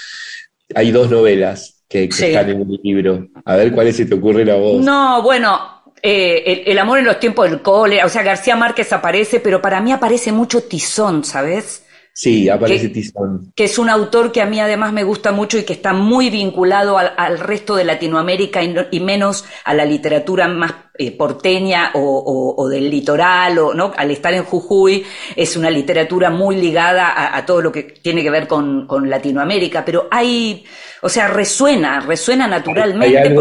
[0.75, 3.27] hay dos novelas que, están en el libro.
[3.45, 4.83] A ver cuál se te ocurre la voz.
[4.83, 5.59] No, bueno,
[6.01, 9.79] eh, el, amor en los tiempos del cole, o sea, García Márquez aparece, pero para
[9.81, 11.83] mí aparece mucho Tizón, ¿sabes?
[12.17, 13.53] Sí, aparece Tizón.
[13.55, 16.31] Que es un autor que a mí además me gusta mucho y que está muy
[16.31, 22.89] vinculado al, resto de Latinoamérica y, menos a la literatura más eh, porteña o, del
[22.89, 23.93] litoral, o, ¿no?
[23.95, 28.31] Al estar en Jujuy, es una literatura muy ligada a, todo lo que tiene que
[28.31, 30.65] ver con, Latinoamérica, pero hay,
[31.03, 33.31] o sea, resuena, resuena naturalmente.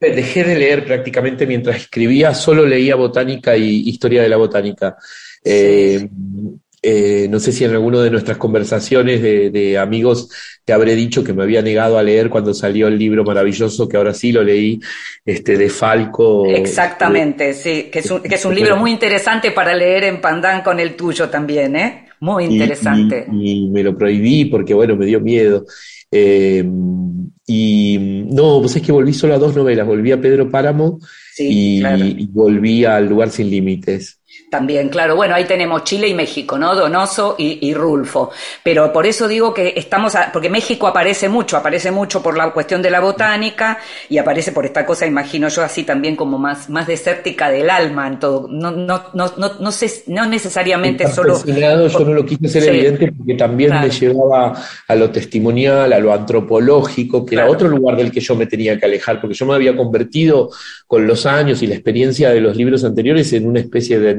[0.00, 4.96] Dejé de leer prácticamente mientras escribía, solo leía botánica y historia de la botánica.
[5.44, 6.08] Eh,
[6.84, 10.28] eh, no sé si en alguna de nuestras conversaciones de, amigos
[10.64, 13.96] te habré dicho que me había negado a leer cuando salió el libro maravilloso, que
[13.96, 14.80] ahora sí lo leí,
[15.24, 16.44] este, de Falco.
[16.46, 20.62] Exactamente, sí, que es, un, que es un libro muy interesante para leer en Pandán
[20.62, 22.06] con el tuyo también, ¿eh?
[22.18, 23.26] Muy interesante.
[23.32, 25.64] Y, me lo prohibí porque, bueno, me dio miedo.
[26.10, 26.64] Eh,
[27.46, 30.98] y no, pues es que volví solo a dos novelas, volví a Pedro Páramo
[31.38, 34.20] y, y volví al Lugar Sin Límites.
[34.52, 35.16] También, claro.
[35.16, 36.74] Bueno, ahí tenemos Chile y México, ¿no?
[36.74, 38.30] Donoso y, Rulfo.
[38.62, 42.82] Pero por eso digo que estamos, porque México aparece mucho, aparece mucho por la cuestión
[42.82, 43.78] de la botánica
[44.10, 48.06] y aparece por esta cosa, imagino yo, así también como más, más desértica del alma
[48.06, 48.46] en todo.
[48.46, 51.42] No, no, no, no, no, sé, no necesariamente solo.
[51.46, 54.52] yo no lo quise ser evidente porque también me llevaba
[54.86, 58.78] a lo testimonial, a lo antropológico, que era otro lugar del que yo me tenía
[58.78, 60.50] que alejar, porque yo me había convertido
[60.86, 64.14] con los años y la experiencia de los libros anteriores en una especie de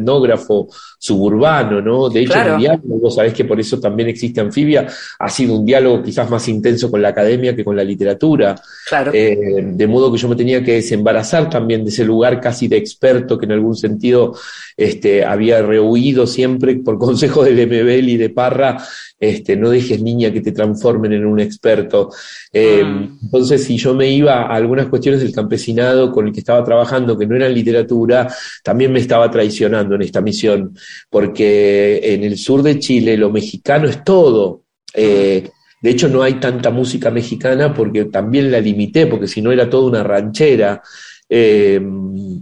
[0.97, 2.09] suburbano, ¿no?
[2.09, 4.87] De hecho, el diálogo, vos sabés que por eso también existe Anfibia,
[5.19, 8.55] ha sido un diálogo quizás más intenso con la academia que con la literatura.
[8.87, 9.11] Claro.
[9.13, 12.77] Eh, de modo que yo me tenía que desembarazar también de ese lugar casi de
[12.77, 14.33] experto que en algún sentido
[14.77, 18.77] este, había rehuido siempre por consejo de Lemebel y de Parra,
[19.19, 22.09] este, no dejes niña que te transformen en un experto.
[22.51, 23.19] Eh, mm.
[23.23, 27.17] Entonces, si yo me iba a algunas cuestiones del campesinado con el que estaba trabajando,
[27.17, 28.27] que no eran literatura,
[28.63, 29.95] también me estaba traicionando.
[29.95, 30.77] en esta misión,
[31.09, 34.61] porque en el sur de Chile lo mexicano es todo.
[34.93, 35.49] Eh,
[35.81, 39.69] de hecho, no hay tanta música mexicana porque también la limité, porque si no era
[39.69, 40.81] toda una ranchera.
[41.27, 41.81] Eh,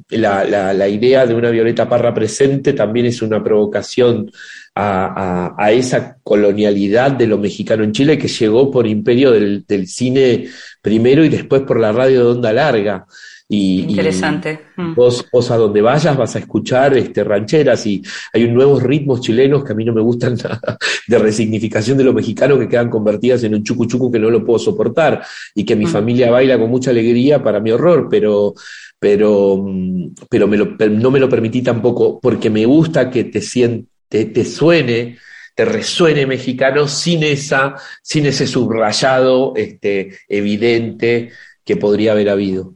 [0.09, 4.29] la, idea de una Violeta Parra presente también es una provocación
[4.75, 10.49] a, esa colonialidad de lo mexicano en Chile que llegó por imperio del cine
[10.81, 13.05] primero y después por la radio de onda larga.
[13.53, 14.59] Interesante.
[14.77, 14.93] Mm.
[14.93, 19.73] vos, a donde vayas vas a escuchar este, rancheras y hay nuevos ritmos chilenos que
[19.73, 23.55] a mí no me gustan nada, de resignificación de lo mexicano que quedan convertidas en
[23.55, 25.21] un chucu chucu que no lo puedo soportar
[25.53, 25.89] y que mi mm.
[25.89, 28.53] familia baila con mucha alegría para mi horror, pero,
[28.97, 34.45] pero, mm, pero no me lo permití tampoco porque me gusta que te, siente, te
[34.45, 35.17] suene
[35.53, 41.31] te resuene mexicano sin esa, sin ese subrayado este, evidente
[41.65, 42.75] que podría haber habido.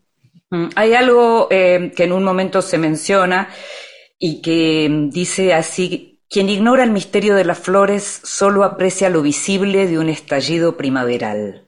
[0.76, 3.50] Hay algo eh, que en un momento se menciona
[4.18, 9.88] y que dice así, quien ignora el misterio de las flores solo aprecia lo visible
[9.88, 11.68] de un estallido primaveral.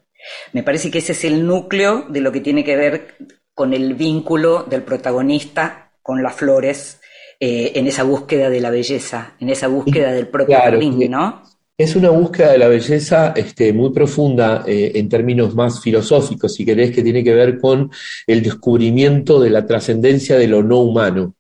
[0.53, 3.15] Me parece que ese es el núcleo de lo que tiene que ver
[3.53, 7.01] con el vínculo del protagonista con las flores
[7.39, 11.43] eh, en esa búsqueda de la belleza, en esa búsqueda del propio jardín, ¿no?
[11.80, 16.65] Es una búsqueda de la belleza este, muy profunda eh, en términos más filosóficos, si
[16.65, 17.91] querés, que tiene que ver con
[18.25, 21.36] el descubrimiento de la trascendencia de lo no humano,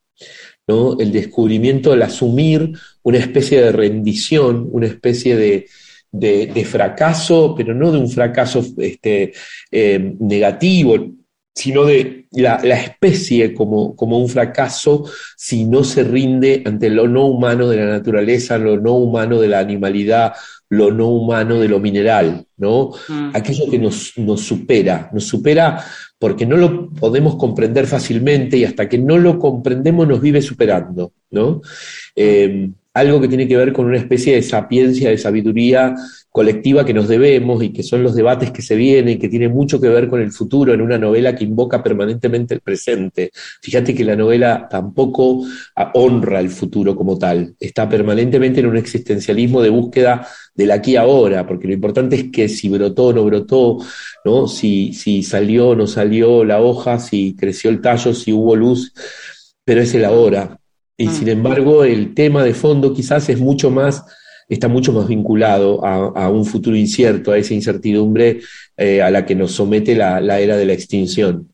[0.67, 0.95] ¿no?
[0.99, 2.71] el descubrimiento del asumir
[3.01, 9.33] una especie de rendición, una especie de, fracaso, pero no de un fracaso este,
[9.71, 11.13] eh, negativo,
[11.57, 15.05] sino de la, especie como, como, un fracaso
[15.35, 19.47] si no se rinde ante lo no humano de la naturaleza, lo no humano de
[19.47, 20.33] la animalidad,
[20.69, 22.91] lo no humano de lo mineral, ¿no?
[23.07, 23.31] Mm.
[23.33, 25.83] Aquello que nos, nos, supera, nos supera
[26.19, 31.13] porque no lo podemos comprender fácilmente y hasta que no lo comprendemos nos vive superando,
[31.31, 31.61] ¿no?
[32.15, 35.95] Eh, algo que tiene que ver con una especie de sapiencia, de sabiduría
[36.29, 39.81] colectiva que nos debemos y que son los debates que se vienen, que tiene mucho
[39.81, 43.31] que ver con el futuro en una novela que invoca permanentemente el presente.
[43.61, 45.43] Fíjate que la novela tampoco
[45.93, 51.47] honra el futuro como tal, está permanentemente en un existencialismo de búsqueda del aquí ahora,
[51.47, 53.77] porque lo importante es que si brotó o no brotó,
[54.23, 54.47] ¿no?
[54.47, 54.93] Si
[55.23, 58.93] salió o no salió la hoja, si creció el tallo, si hubo luz,
[59.63, 60.59] pero es el ahora.
[60.97, 61.11] Y mm.
[61.11, 64.03] sin embargo, el tema de fondo quizás es mucho más,
[64.49, 68.41] está mucho más vinculado a, un futuro incierto, a esa incertidumbre
[68.75, 71.49] eh, a la que nos somete la, era de la extinción.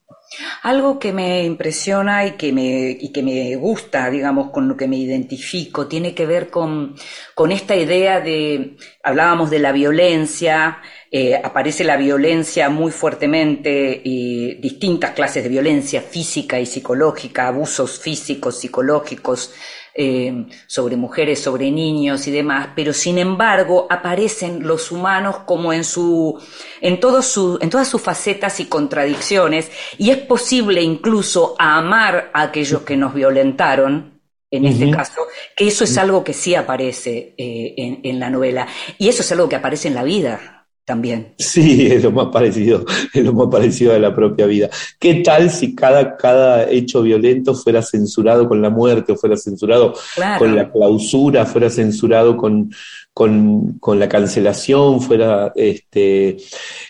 [0.64, 4.88] Algo que me impresiona y que me, y que me gusta, digamos, con lo que
[4.88, 6.96] me identifico, tiene que ver con,
[7.36, 10.80] con esta idea de, hablábamos de la violencia,
[11.16, 18.00] eh, aparece la violencia muy fuertemente y distintas clases de violencia física y psicológica, abusos
[18.00, 19.54] físicos, psicológicos,
[19.94, 25.84] eh, sobre mujeres, sobre niños y demás, pero sin embargo aparecen los humanos como en
[25.84, 26.42] su,
[26.82, 32.82] en su, en todas sus facetas y contradicciones, y es posible incluso amar a aquellos
[32.82, 38.00] que nos violentaron, en este caso, que eso es algo que sí aparece eh, en,
[38.02, 41.34] en la novela, y eso es algo que aparece en la vida también.
[41.38, 44.70] Sí, es lo más parecido, es lo más parecido a la propia vida.
[45.00, 49.94] ¿Qué tal si cada, cada hecho violento fuera censurado con la muerte, o fuera censurado
[50.38, 52.72] con la clausura, fuera censurado con,
[53.14, 56.38] con, con, la cancelación, fuera, este,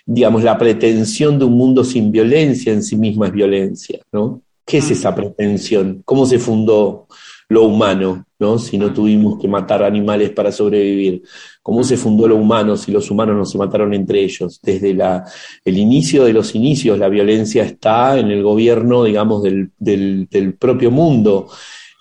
[0.05, 4.41] digamos, la pretensión de un mundo sin violencia en sí misma es violencia, ¿no?
[4.65, 4.93] ¿Qué es mm.
[4.93, 6.01] esa pretensión?
[6.05, 7.07] ¿Cómo se fundó
[7.53, 8.57] lo humano, ¿no?
[8.59, 8.93] Si no mm.
[8.93, 11.23] tuvimos que matar animales para sobrevivir
[11.61, 14.59] cómo se fundó lo humano si los humanos no se mataron entre ellos.
[14.61, 15.23] Desde la,
[15.63, 20.91] el inicio de los inicios, la violencia está en el gobierno, digamos, del, del, propio
[20.91, 21.47] mundo.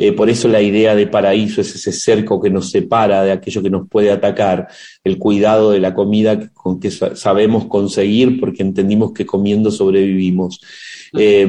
[0.03, 3.63] Eh, por eso la idea de paraíso es ese cerco que nos separa de aquello
[3.63, 4.67] que nos puede atacar,
[5.05, 10.61] el cuidado de la comida con que sabemos conseguir porque entendimos que comiendo sobrevivimos.
[11.17, 11.47] Eh,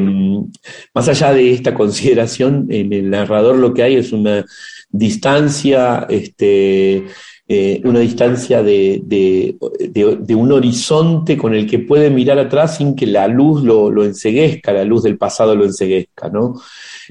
[0.94, 4.46] más allá de esta consideración, en el narrador lo que hay es una
[4.92, 7.06] distancia, este,
[7.48, 9.58] eh, una distancia de,
[10.38, 14.72] un horizonte con el que puede mirar atrás sin que la luz lo, lo enseguezca,
[14.74, 16.54] la luz del pasado lo enseguezca, ¿no?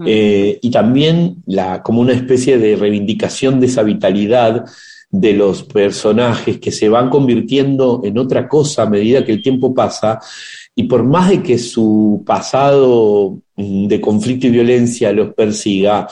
[0.04, 4.64] Eh, y también la, como una especie de reivindicación de esa vitalidad
[5.10, 9.74] de los personajes que se van convirtiendo en otra cosa a medida que el tiempo
[9.74, 10.18] pasa,
[10.74, 16.08] y por más de que su pasado mm, de conflicto y violencia los persiga,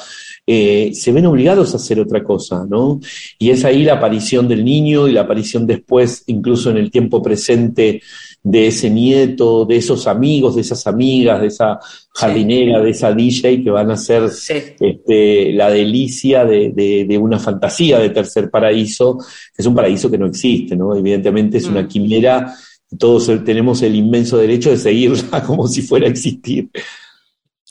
[0.47, 3.01] eh, se ven obligados a hacer otra cosa, ¿no?
[3.39, 7.23] Y es ahí la aparición del niño y la aparición después, incluso en el tiempo
[7.23, 8.03] presente,
[8.43, 11.79] de ese nieto, de esos amigos, de esas amigas, de esa
[12.15, 18.11] jardinera, de esa DJ que van a ser este, la delicia de, una fantasía de
[18.11, 20.95] tercer paraíso, que es un paraíso que no existe, ¿no?
[20.95, 21.89] Evidentemente es una mm.
[21.89, 22.55] quimera,
[22.99, 26.71] todos tenemos el inmenso derecho de seguirla como si fuera a existir.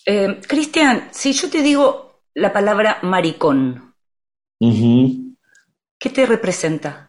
[0.05, 3.95] Eh, Cristian, si yo te digo la palabra maricón,
[4.59, 7.08] ¿qué te representa?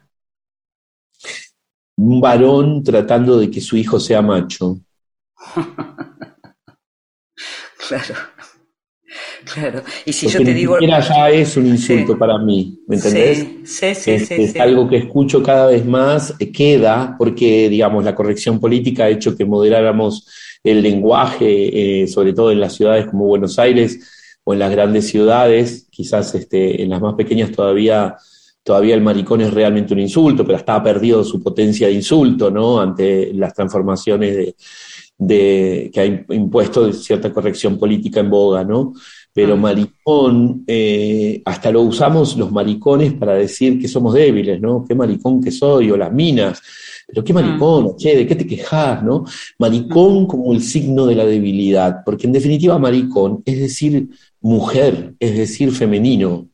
[2.03, 4.79] Un varón tratando de que su hijo sea macho.
[7.87, 8.15] claro.
[9.53, 9.81] Claro.
[10.05, 10.77] Y si yo te digo.
[10.79, 13.39] ya es un insulto para mí, ¿me entendés?
[13.65, 18.15] Sí, sí, sí, es, algo que escucho cada vez más, eh, queda, porque, digamos, la
[18.15, 20.27] corrección política ha hecho que moderáramos
[20.63, 23.99] el lenguaje, eh, sobre todo en las ciudades como Buenos Aires
[24.43, 28.15] o en las grandes ciudades, quizás este, en las más pequeñas todavía
[28.63, 32.79] todavía el maricón es realmente un insulto, pero estaba perdido su potencia de insulto, ¿no?
[32.79, 34.55] Ante las transformaciones
[35.17, 38.93] de, que ha impuesto cierta corrección política en boga, ¿no?
[39.33, 39.59] Pero mm.
[39.61, 44.85] maricón, eh, hasta lo usamos los maricones para decir que somos débiles, ¿no?
[44.87, 46.61] Qué maricón que soy, o las minas.
[47.07, 47.95] Pero qué maricón, mm.
[47.97, 49.25] che, ¿de qué te quejas, no?
[49.57, 50.27] Maricón mm.
[50.27, 54.09] como el signo de la debilidad, porque en definitiva maricón es decir
[54.41, 56.50] mujer, es decir femenino,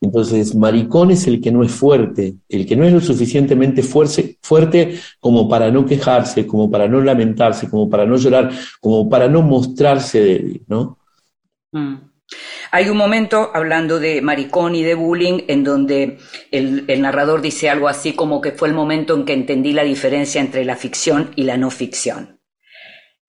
[0.00, 4.98] entonces, maricón es el que no es fuerte, el que no es lo suficientemente fuerte
[5.20, 9.42] como para no quejarse, como para no lamentarse, como para no llorar, como para no
[9.42, 10.98] mostrarse débil, ¿no?
[11.72, 11.96] Mm.
[12.72, 16.18] Hay un momento, hablando de maricón y de bullying, en donde
[16.50, 20.40] el, narrador dice algo así como que fue el momento en que entendí la diferencia
[20.40, 22.35] entre la ficción y la no ficción.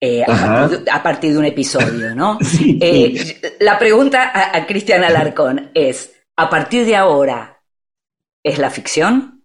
[0.00, 2.38] Eh, a, partir de, un episodio, ¿no?
[2.80, 7.60] Eh, la pregunta a Cristian Alarcón es, a partir de ahora,
[8.44, 9.42] ¿es la ficción?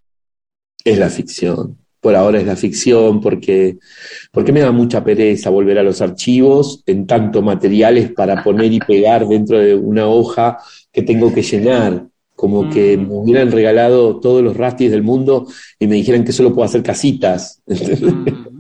[0.84, 1.78] Es la ficción.
[2.00, 3.78] Por ahora es la ficción porque,
[4.32, 8.80] porque me da mucha pereza volver a los archivos en tanto materiales para poner y
[8.80, 10.58] pegar dentro de una hoja
[10.92, 13.08] que tengo que llenar como que mm.
[13.08, 15.48] me hubieran regalado todos los rastis del mundo
[15.80, 17.62] y me dijeran que solo puedo hacer casitas.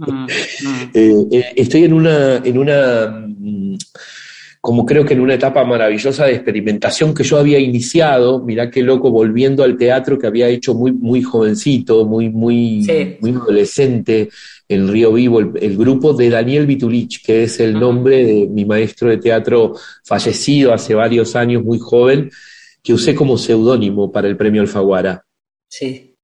[0.03, 3.25] Mm, mm, eh, eh, estoy en una, en una
[4.59, 8.81] como creo que en una etapa maravillosa de experimentación que yo había iniciado, mirá qué
[8.81, 12.87] loco, volviendo al teatro que había hecho muy, muy jovencito, muy, muy,
[13.19, 14.29] muy adolescente,
[14.69, 19.09] en Río Vivo, el, grupo de Daniel Vitulich, que es el nombre de mi maestro
[19.09, 22.31] de teatro fallecido hace varios años, muy joven,
[22.83, 25.25] que usé como seudónimo para el premio Alfaguara.
[25.67, 26.15] Sí.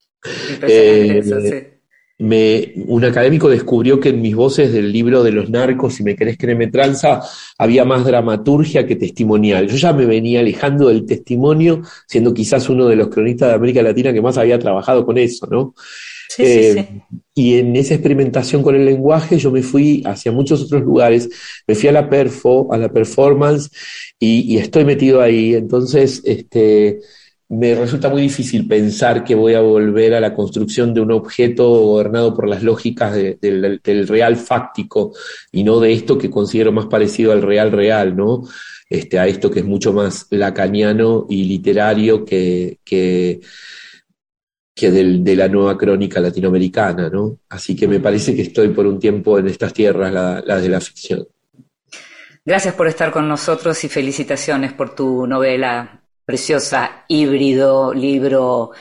[0.61, 1.79] Eh, sí
[2.19, 6.17] me, un académico descubrió que en mis voces del libro de los narcos, si me
[6.17, 7.21] querés que me tranza,
[7.57, 9.67] había más dramaturgia que testimonial.
[9.67, 13.81] Yo ya me venía alejando del testimonio, siendo quizás uno de los cronistas de América
[13.81, 15.73] Latina que más había trabajado con eso, ¿no?
[16.37, 17.01] Eh,
[17.33, 21.29] y en esa experimentación con el lenguaje yo me fui hacia muchos otros lugares,
[21.67, 23.71] me fui a la perfo, a la performance,
[24.19, 25.55] y, y estoy metido ahí.
[25.55, 26.99] Entonces, este,
[27.49, 31.67] me resulta muy difícil pensar que voy a volver a la construcción de un objeto
[31.67, 35.13] gobernado por las lógicas del, real fáctico
[35.51, 38.43] y no de esto que considero más parecido al real real, ¿no?
[38.87, 43.39] Este, a esto que es mucho más lacaniano y literario que, que,
[44.87, 47.39] de la nueva crónica latinoamericana, ¿no?
[47.49, 50.11] Así que me parece que estoy por un tiempo en estas tierras,
[50.45, 51.27] las de la ficción.
[52.45, 58.71] Gracias por estar con nosotros y felicitaciones por tu novela preciosa, híbrido, libro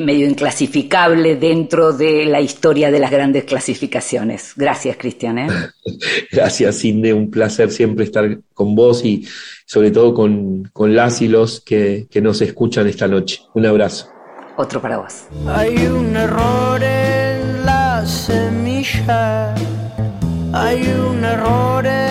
[0.00, 4.52] medio inclasificable dentro de la historia de las grandes clasificaciones.
[4.56, 5.38] Gracias, Cristian.
[5.38, 5.48] ¿eh?
[6.32, 7.12] Gracias, Inde.
[7.12, 9.26] Un placer siempre estar con vos y
[9.66, 13.40] sobre todo con, con las y los que, que nos escuchan esta noche.
[13.54, 14.17] Un abrazo.
[14.60, 15.28] Otro para vos.
[15.46, 19.54] Hay un error en la semilla.
[20.52, 22.07] Hay un error en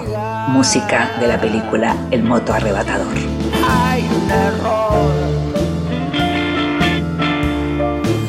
[0.00, 3.14] Música de la película El Moto Arrebatador.
[3.68, 5.12] Hay un error.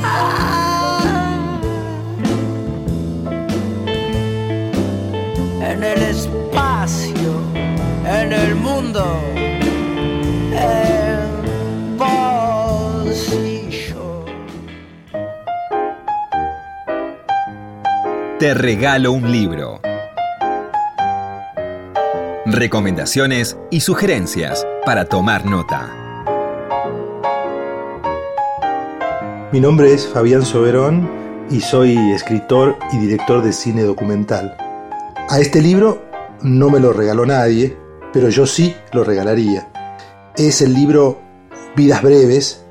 [0.04, 1.62] Ah.
[5.62, 7.32] En el espacio,
[8.06, 9.22] en el mundo,
[10.52, 11.20] el
[11.98, 13.16] bolsillo.
[18.38, 19.83] Te regalo un libro.
[22.54, 25.92] Recomendaciones y sugerencias para tomar nota.
[29.52, 31.10] Mi nombre es Fabián Soberón
[31.50, 34.56] y soy escritor y director de cine documental.
[35.30, 36.04] A este libro
[36.44, 37.76] no me lo regaló nadie,
[38.14, 39.72] pero yo sí lo regalaría.
[40.36, 41.20] Es el libro
[41.76, 42.64] Vidas Breves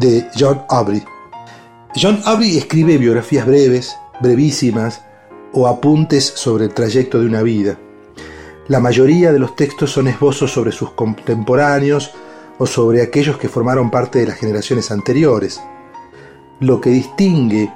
[0.00, 1.04] de John Aubrey.
[1.94, 5.04] John Aubrey escribe biografías breves, brevísimas
[5.52, 7.78] o apuntes sobre el trayecto de una vida.
[8.68, 12.10] La mayoría de los textos son esbozos sobre sus contemporáneos
[12.58, 15.58] o sobre aquellos que formaron parte de las generaciones anteriores.
[16.60, 17.72] Lo que distingue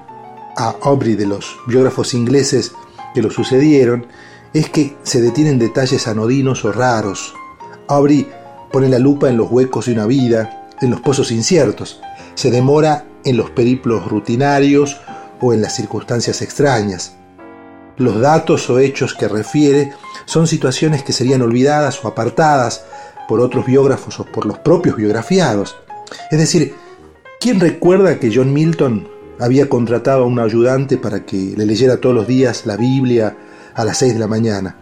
[0.54, 2.72] a Aubrey de los biógrafos ingleses
[3.14, 4.06] que lo sucedieron
[4.52, 7.34] es que se detienen detalles anodinos o raros.
[7.88, 8.28] Aubrey
[8.70, 12.02] pone la lupa en los huecos de una vida, en los pozos inciertos.
[12.34, 15.00] Se demora en los periplos rutinarios
[15.40, 17.16] o en las circunstancias extrañas.
[18.02, 19.92] Los datos o hechos que refiere
[20.24, 22.84] son situaciones que serían olvidadas o apartadas
[23.28, 25.76] por otros biógrafos o por los propios biografiados.
[26.32, 26.74] Es decir,
[27.38, 29.06] ¿quién recuerda que John Milton
[29.38, 33.36] había contratado a un ayudante para que le leyera todos los días la Biblia
[33.72, 34.78] a las 6 de la mañana?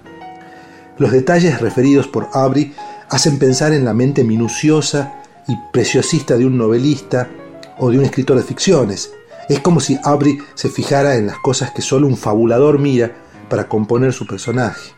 [0.96, 2.72] Los detalles referidos por Aubrey
[3.10, 7.28] hacen pensar en la mente minuciosa y preciosista de un novelista
[7.76, 9.12] o de un escritor de ficciones.
[9.50, 13.16] Es como si Aubrey se fijara en las cosas que solo un fabulador mira
[13.48, 14.92] para componer su personaje.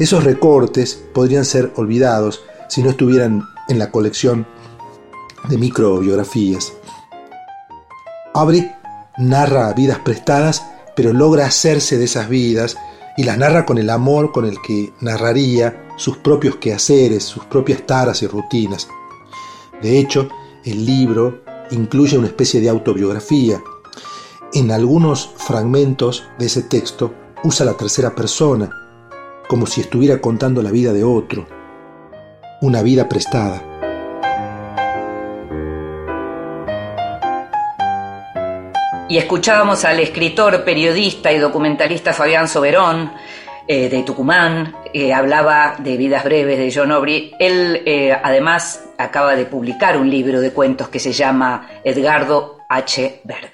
[0.00, 4.44] Esos recortes podrían ser olvidados si no estuvieran en la colección
[5.48, 6.72] de microbiografías.
[8.34, 8.72] Aubrey
[9.18, 10.64] narra vidas prestadas,
[10.96, 12.76] pero logra hacerse de esas vidas
[13.16, 17.86] y las narra con el amor con el que narraría sus propios quehaceres, sus propias
[17.86, 18.88] taras y rutinas.
[19.80, 20.28] De hecho,
[20.64, 23.62] el libro incluye una especie de autobiografía.
[24.52, 27.14] En algunos fragmentos de ese texto
[27.44, 28.70] usa la tercera persona,
[29.48, 31.46] como si estuviera contando la vida de otro,
[32.60, 33.62] una vida prestada.
[39.08, 43.10] Y escuchábamos al escritor, periodista y documentalista Fabián Soberón,
[43.66, 47.32] eh, de Tucumán, eh, hablaba de Vidas Breves de John Aubrey.
[47.38, 53.20] Él eh, además acaba de publicar un libro de cuentos que se llama Edgardo H.
[53.24, 53.52] Verde.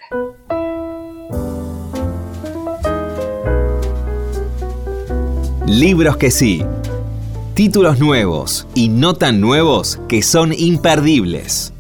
[5.67, 6.65] Libros que sí.
[7.55, 11.73] Títulos nuevos y no tan nuevos que son imperdibles.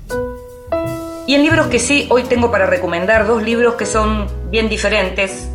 [1.26, 5.48] Y en libros que sí, hoy tengo para recomendar dos libros que son bien diferentes,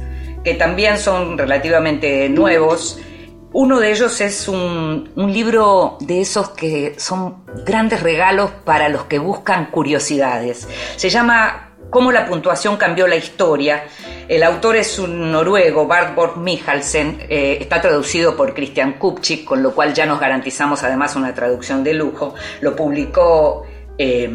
[0.43, 2.99] que también son relativamente nuevos.
[3.54, 9.20] Uno de ellos es un, libro de esos que son grandes regalos para los que
[9.20, 10.68] buscan curiosidades.
[10.95, 13.84] Se llama Cómo la puntuación cambió la historia.
[14.30, 17.26] El autor es un noruego, Bart Borg Mihalsen.
[17.28, 21.84] Eh, está traducido por Christian Kupchik, con lo cual ya nos garantizamos además una traducción
[21.84, 22.34] de lujo.
[22.62, 23.66] Lo publicó...
[23.97, 24.30] Eh,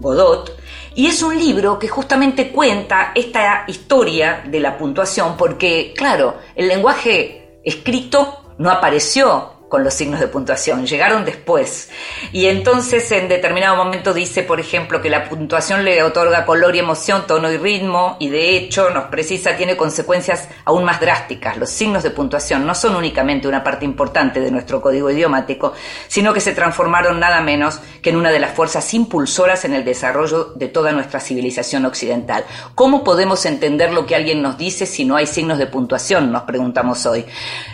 [0.00, 0.56] Godot,
[0.94, 6.68] y es un libro que justamente cuenta esta historia de la puntuación, porque, claro, el
[6.68, 11.90] lenguaje escrito no apareció con los signos de puntuación, llegaron después.
[12.32, 16.78] Y entonces en determinado momento dice, por ejemplo, que la puntuación le otorga color y
[16.78, 21.56] emoción, tono y ritmo, y de hecho nos precisa, tiene consecuencias aún más drásticas.
[21.58, 25.74] Los signos de puntuación no son únicamente una parte importante de nuestro código idiomático,
[26.08, 29.84] sino que se transformaron nada menos que en una de las fuerzas impulsoras en el
[29.84, 32.44] desarrollo de toda nuestra civilización occidental.
[32.74, 36.32] ¿Cómo podemos entender lo que alguien nos dice si no hay signos de puntuación?
[36.32, 37.26] Nos preguntamos hoy.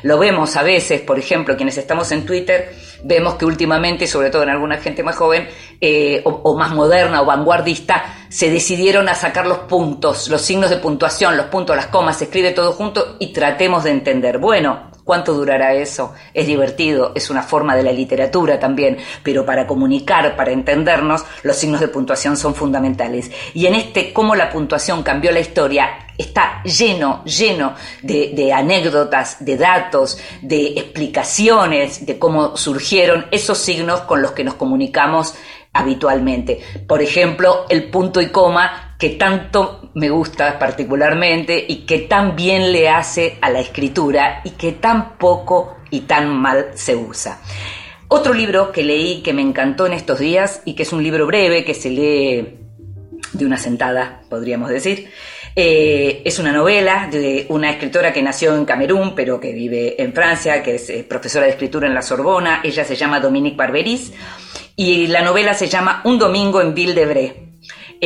[0.03, 2.75] Lo vemos a veces, por ejemplo, quienes estamos en Twitter,
[3.05, 5.49] vemos que últimamente, sobre todo en alguna gente más joven
[5.81, 10.79] eh, o, más moderna o vanguardista, se decidieron a sacar los puntos, los signos de
[10.79, 14.39] puntuación, los puntos, las comas, se escribe todo junto y tratemos de entender.
[14.39, 16.15] Bueno, ¿Cuánto durará eso?
[16.33, 21.57] Es divertido, es una forma de la literatura también, pero para comunicar, para entendernos, los
[21.57, 23.31] signos de puntuación son fundamentales.
[23.53, 29.59] Y en este cómo la puntuación cambió la historia, está lleno, lleno de, anécdotas, de
[29.59, 35.35] datos, de explicaciones de cómo surgieron esos signos con los que nos comunicamos
[35.75, 36.61] habitualmente.
[36.87, 42.73] Por ejemplo, el punto y coma que tanto me gusta particularmente y que tan bien
[42.73, 47.41] le hace a la escritura y que tan poco y tan mal se usa.
[48.09, 51.27] Otro libro que leí que me encantó en estos días y que es un libro
[51.27, 52.59] breve que se lee
[53.33, 55.11] de una sentada, podríamos decir,
[55.57, 60.13] eh, es una novela de una escritora que nació en Camerún, pero que vive en
[60.13, 62.61] Francia, que es eh, profesora de escritura en la Sorbona.
[62.63, 64.13] Ella se llama Dominique Barberis
[64.77, 67.07] y la novela se llama Un domingo en Ville de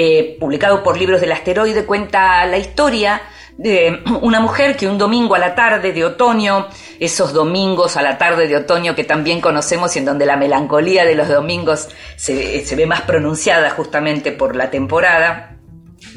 [0.01, 3.21] eh, publicado por Libros del Asteroide, cuenta la historia
[3.57, 6.69] de una mujer que un domingo a la tarde de otoño,
[7.01, 11.05] esos domingos a la tarde de otoño que también conocemos y en donde la melancolía
[11.05, 15.57] de los domingos se, se ve más pronunciada justamente por la temporada,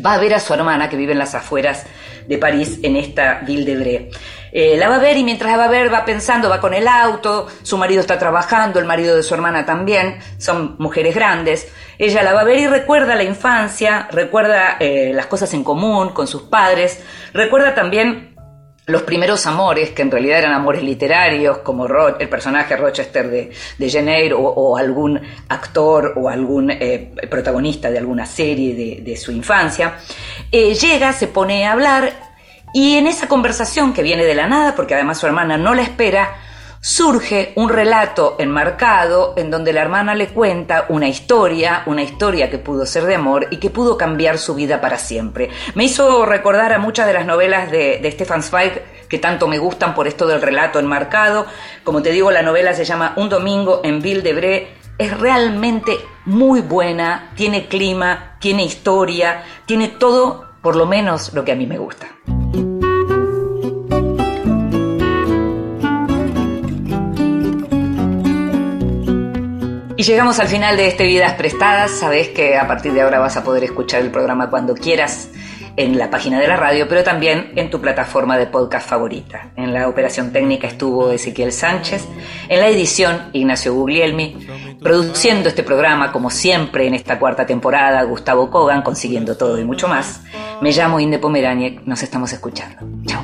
[0.06, 1.88] va a ver a su hermana que vive en las afueras
[2.28, 4.10] de París, en esta Ville de Bray.
[4.52, 6.74] Eh, la va a ver y mientras la va a ver va pensando, va con
[6.74, 11.72] el auto, su marido está trabajando, el marido de su hermana también, son mujeres grandes.
[11.98, 16.10] Ella la va a ver y recuerda la infancia, recuerda eh, las cosas en común
[16.10, 17.02] con sus padres,
[17.34, 18.36] recuerda también
[18.88, 24.34] los primeros amores, que en realidad eran amores literarios, como el personaje Rochester de, de
[24.36, 30.00] o, algún actor o algún eh, protagonista de alguna serie de, su infancia,
[30.52, 32.31] llega, se pone a hablar
[32.74, 35.82] y en esa conversación que viene de la nada, porque además su hermana no la
[35.82, 36.36] espera,
[36.82, 42.58] surge un relato enmarcado en donde la hermana le cuenta una historia, una historia que
[42.58, 45.50] pudo ser de amor y que pudo cambiar su vida para siempre.
[45.76, 49.60] Me hizo recordar a muchas de las novelas de, de Stefan Zweig que tanto me
[49.60, 51.46] gustan por esto del relato enmarcado.
[51.84, 54.70] Como te digo, la novela se llama Un domingo en Ville.
[54.98, 61.52] Es realmente muy buena, tiene clima, tiene historia, tiene todo, por lo menos lo que
[61.52, 62.08] a mí me gusta.
[70.02, 71.92] Y llegamos al final de este Vidas Prestadas.
[71.92, 75.30] Sabes que a partir de ahora vas a poder escuchar el programa cuando quieras
[75.76, 79.52] en la página de la radio, pero también en tu plataforma de podcast favorita.
[79.56, 82.08] En la operación técnica estuvo Ezequiel Sánchez,
[82.50, 84.48] en la edición Ignacio Guglielmi,
[84.82, 89.88] produciendo este programa como siempre en esta cuarta temporada Gustavo Kogan, consiguiendo todo y mucho
[89.88, 90.24] más.
[90.62, 92.78] Me llamo Inde Pomeraniec, nos estamos escuchando.
[93.06, 93.24] Chao.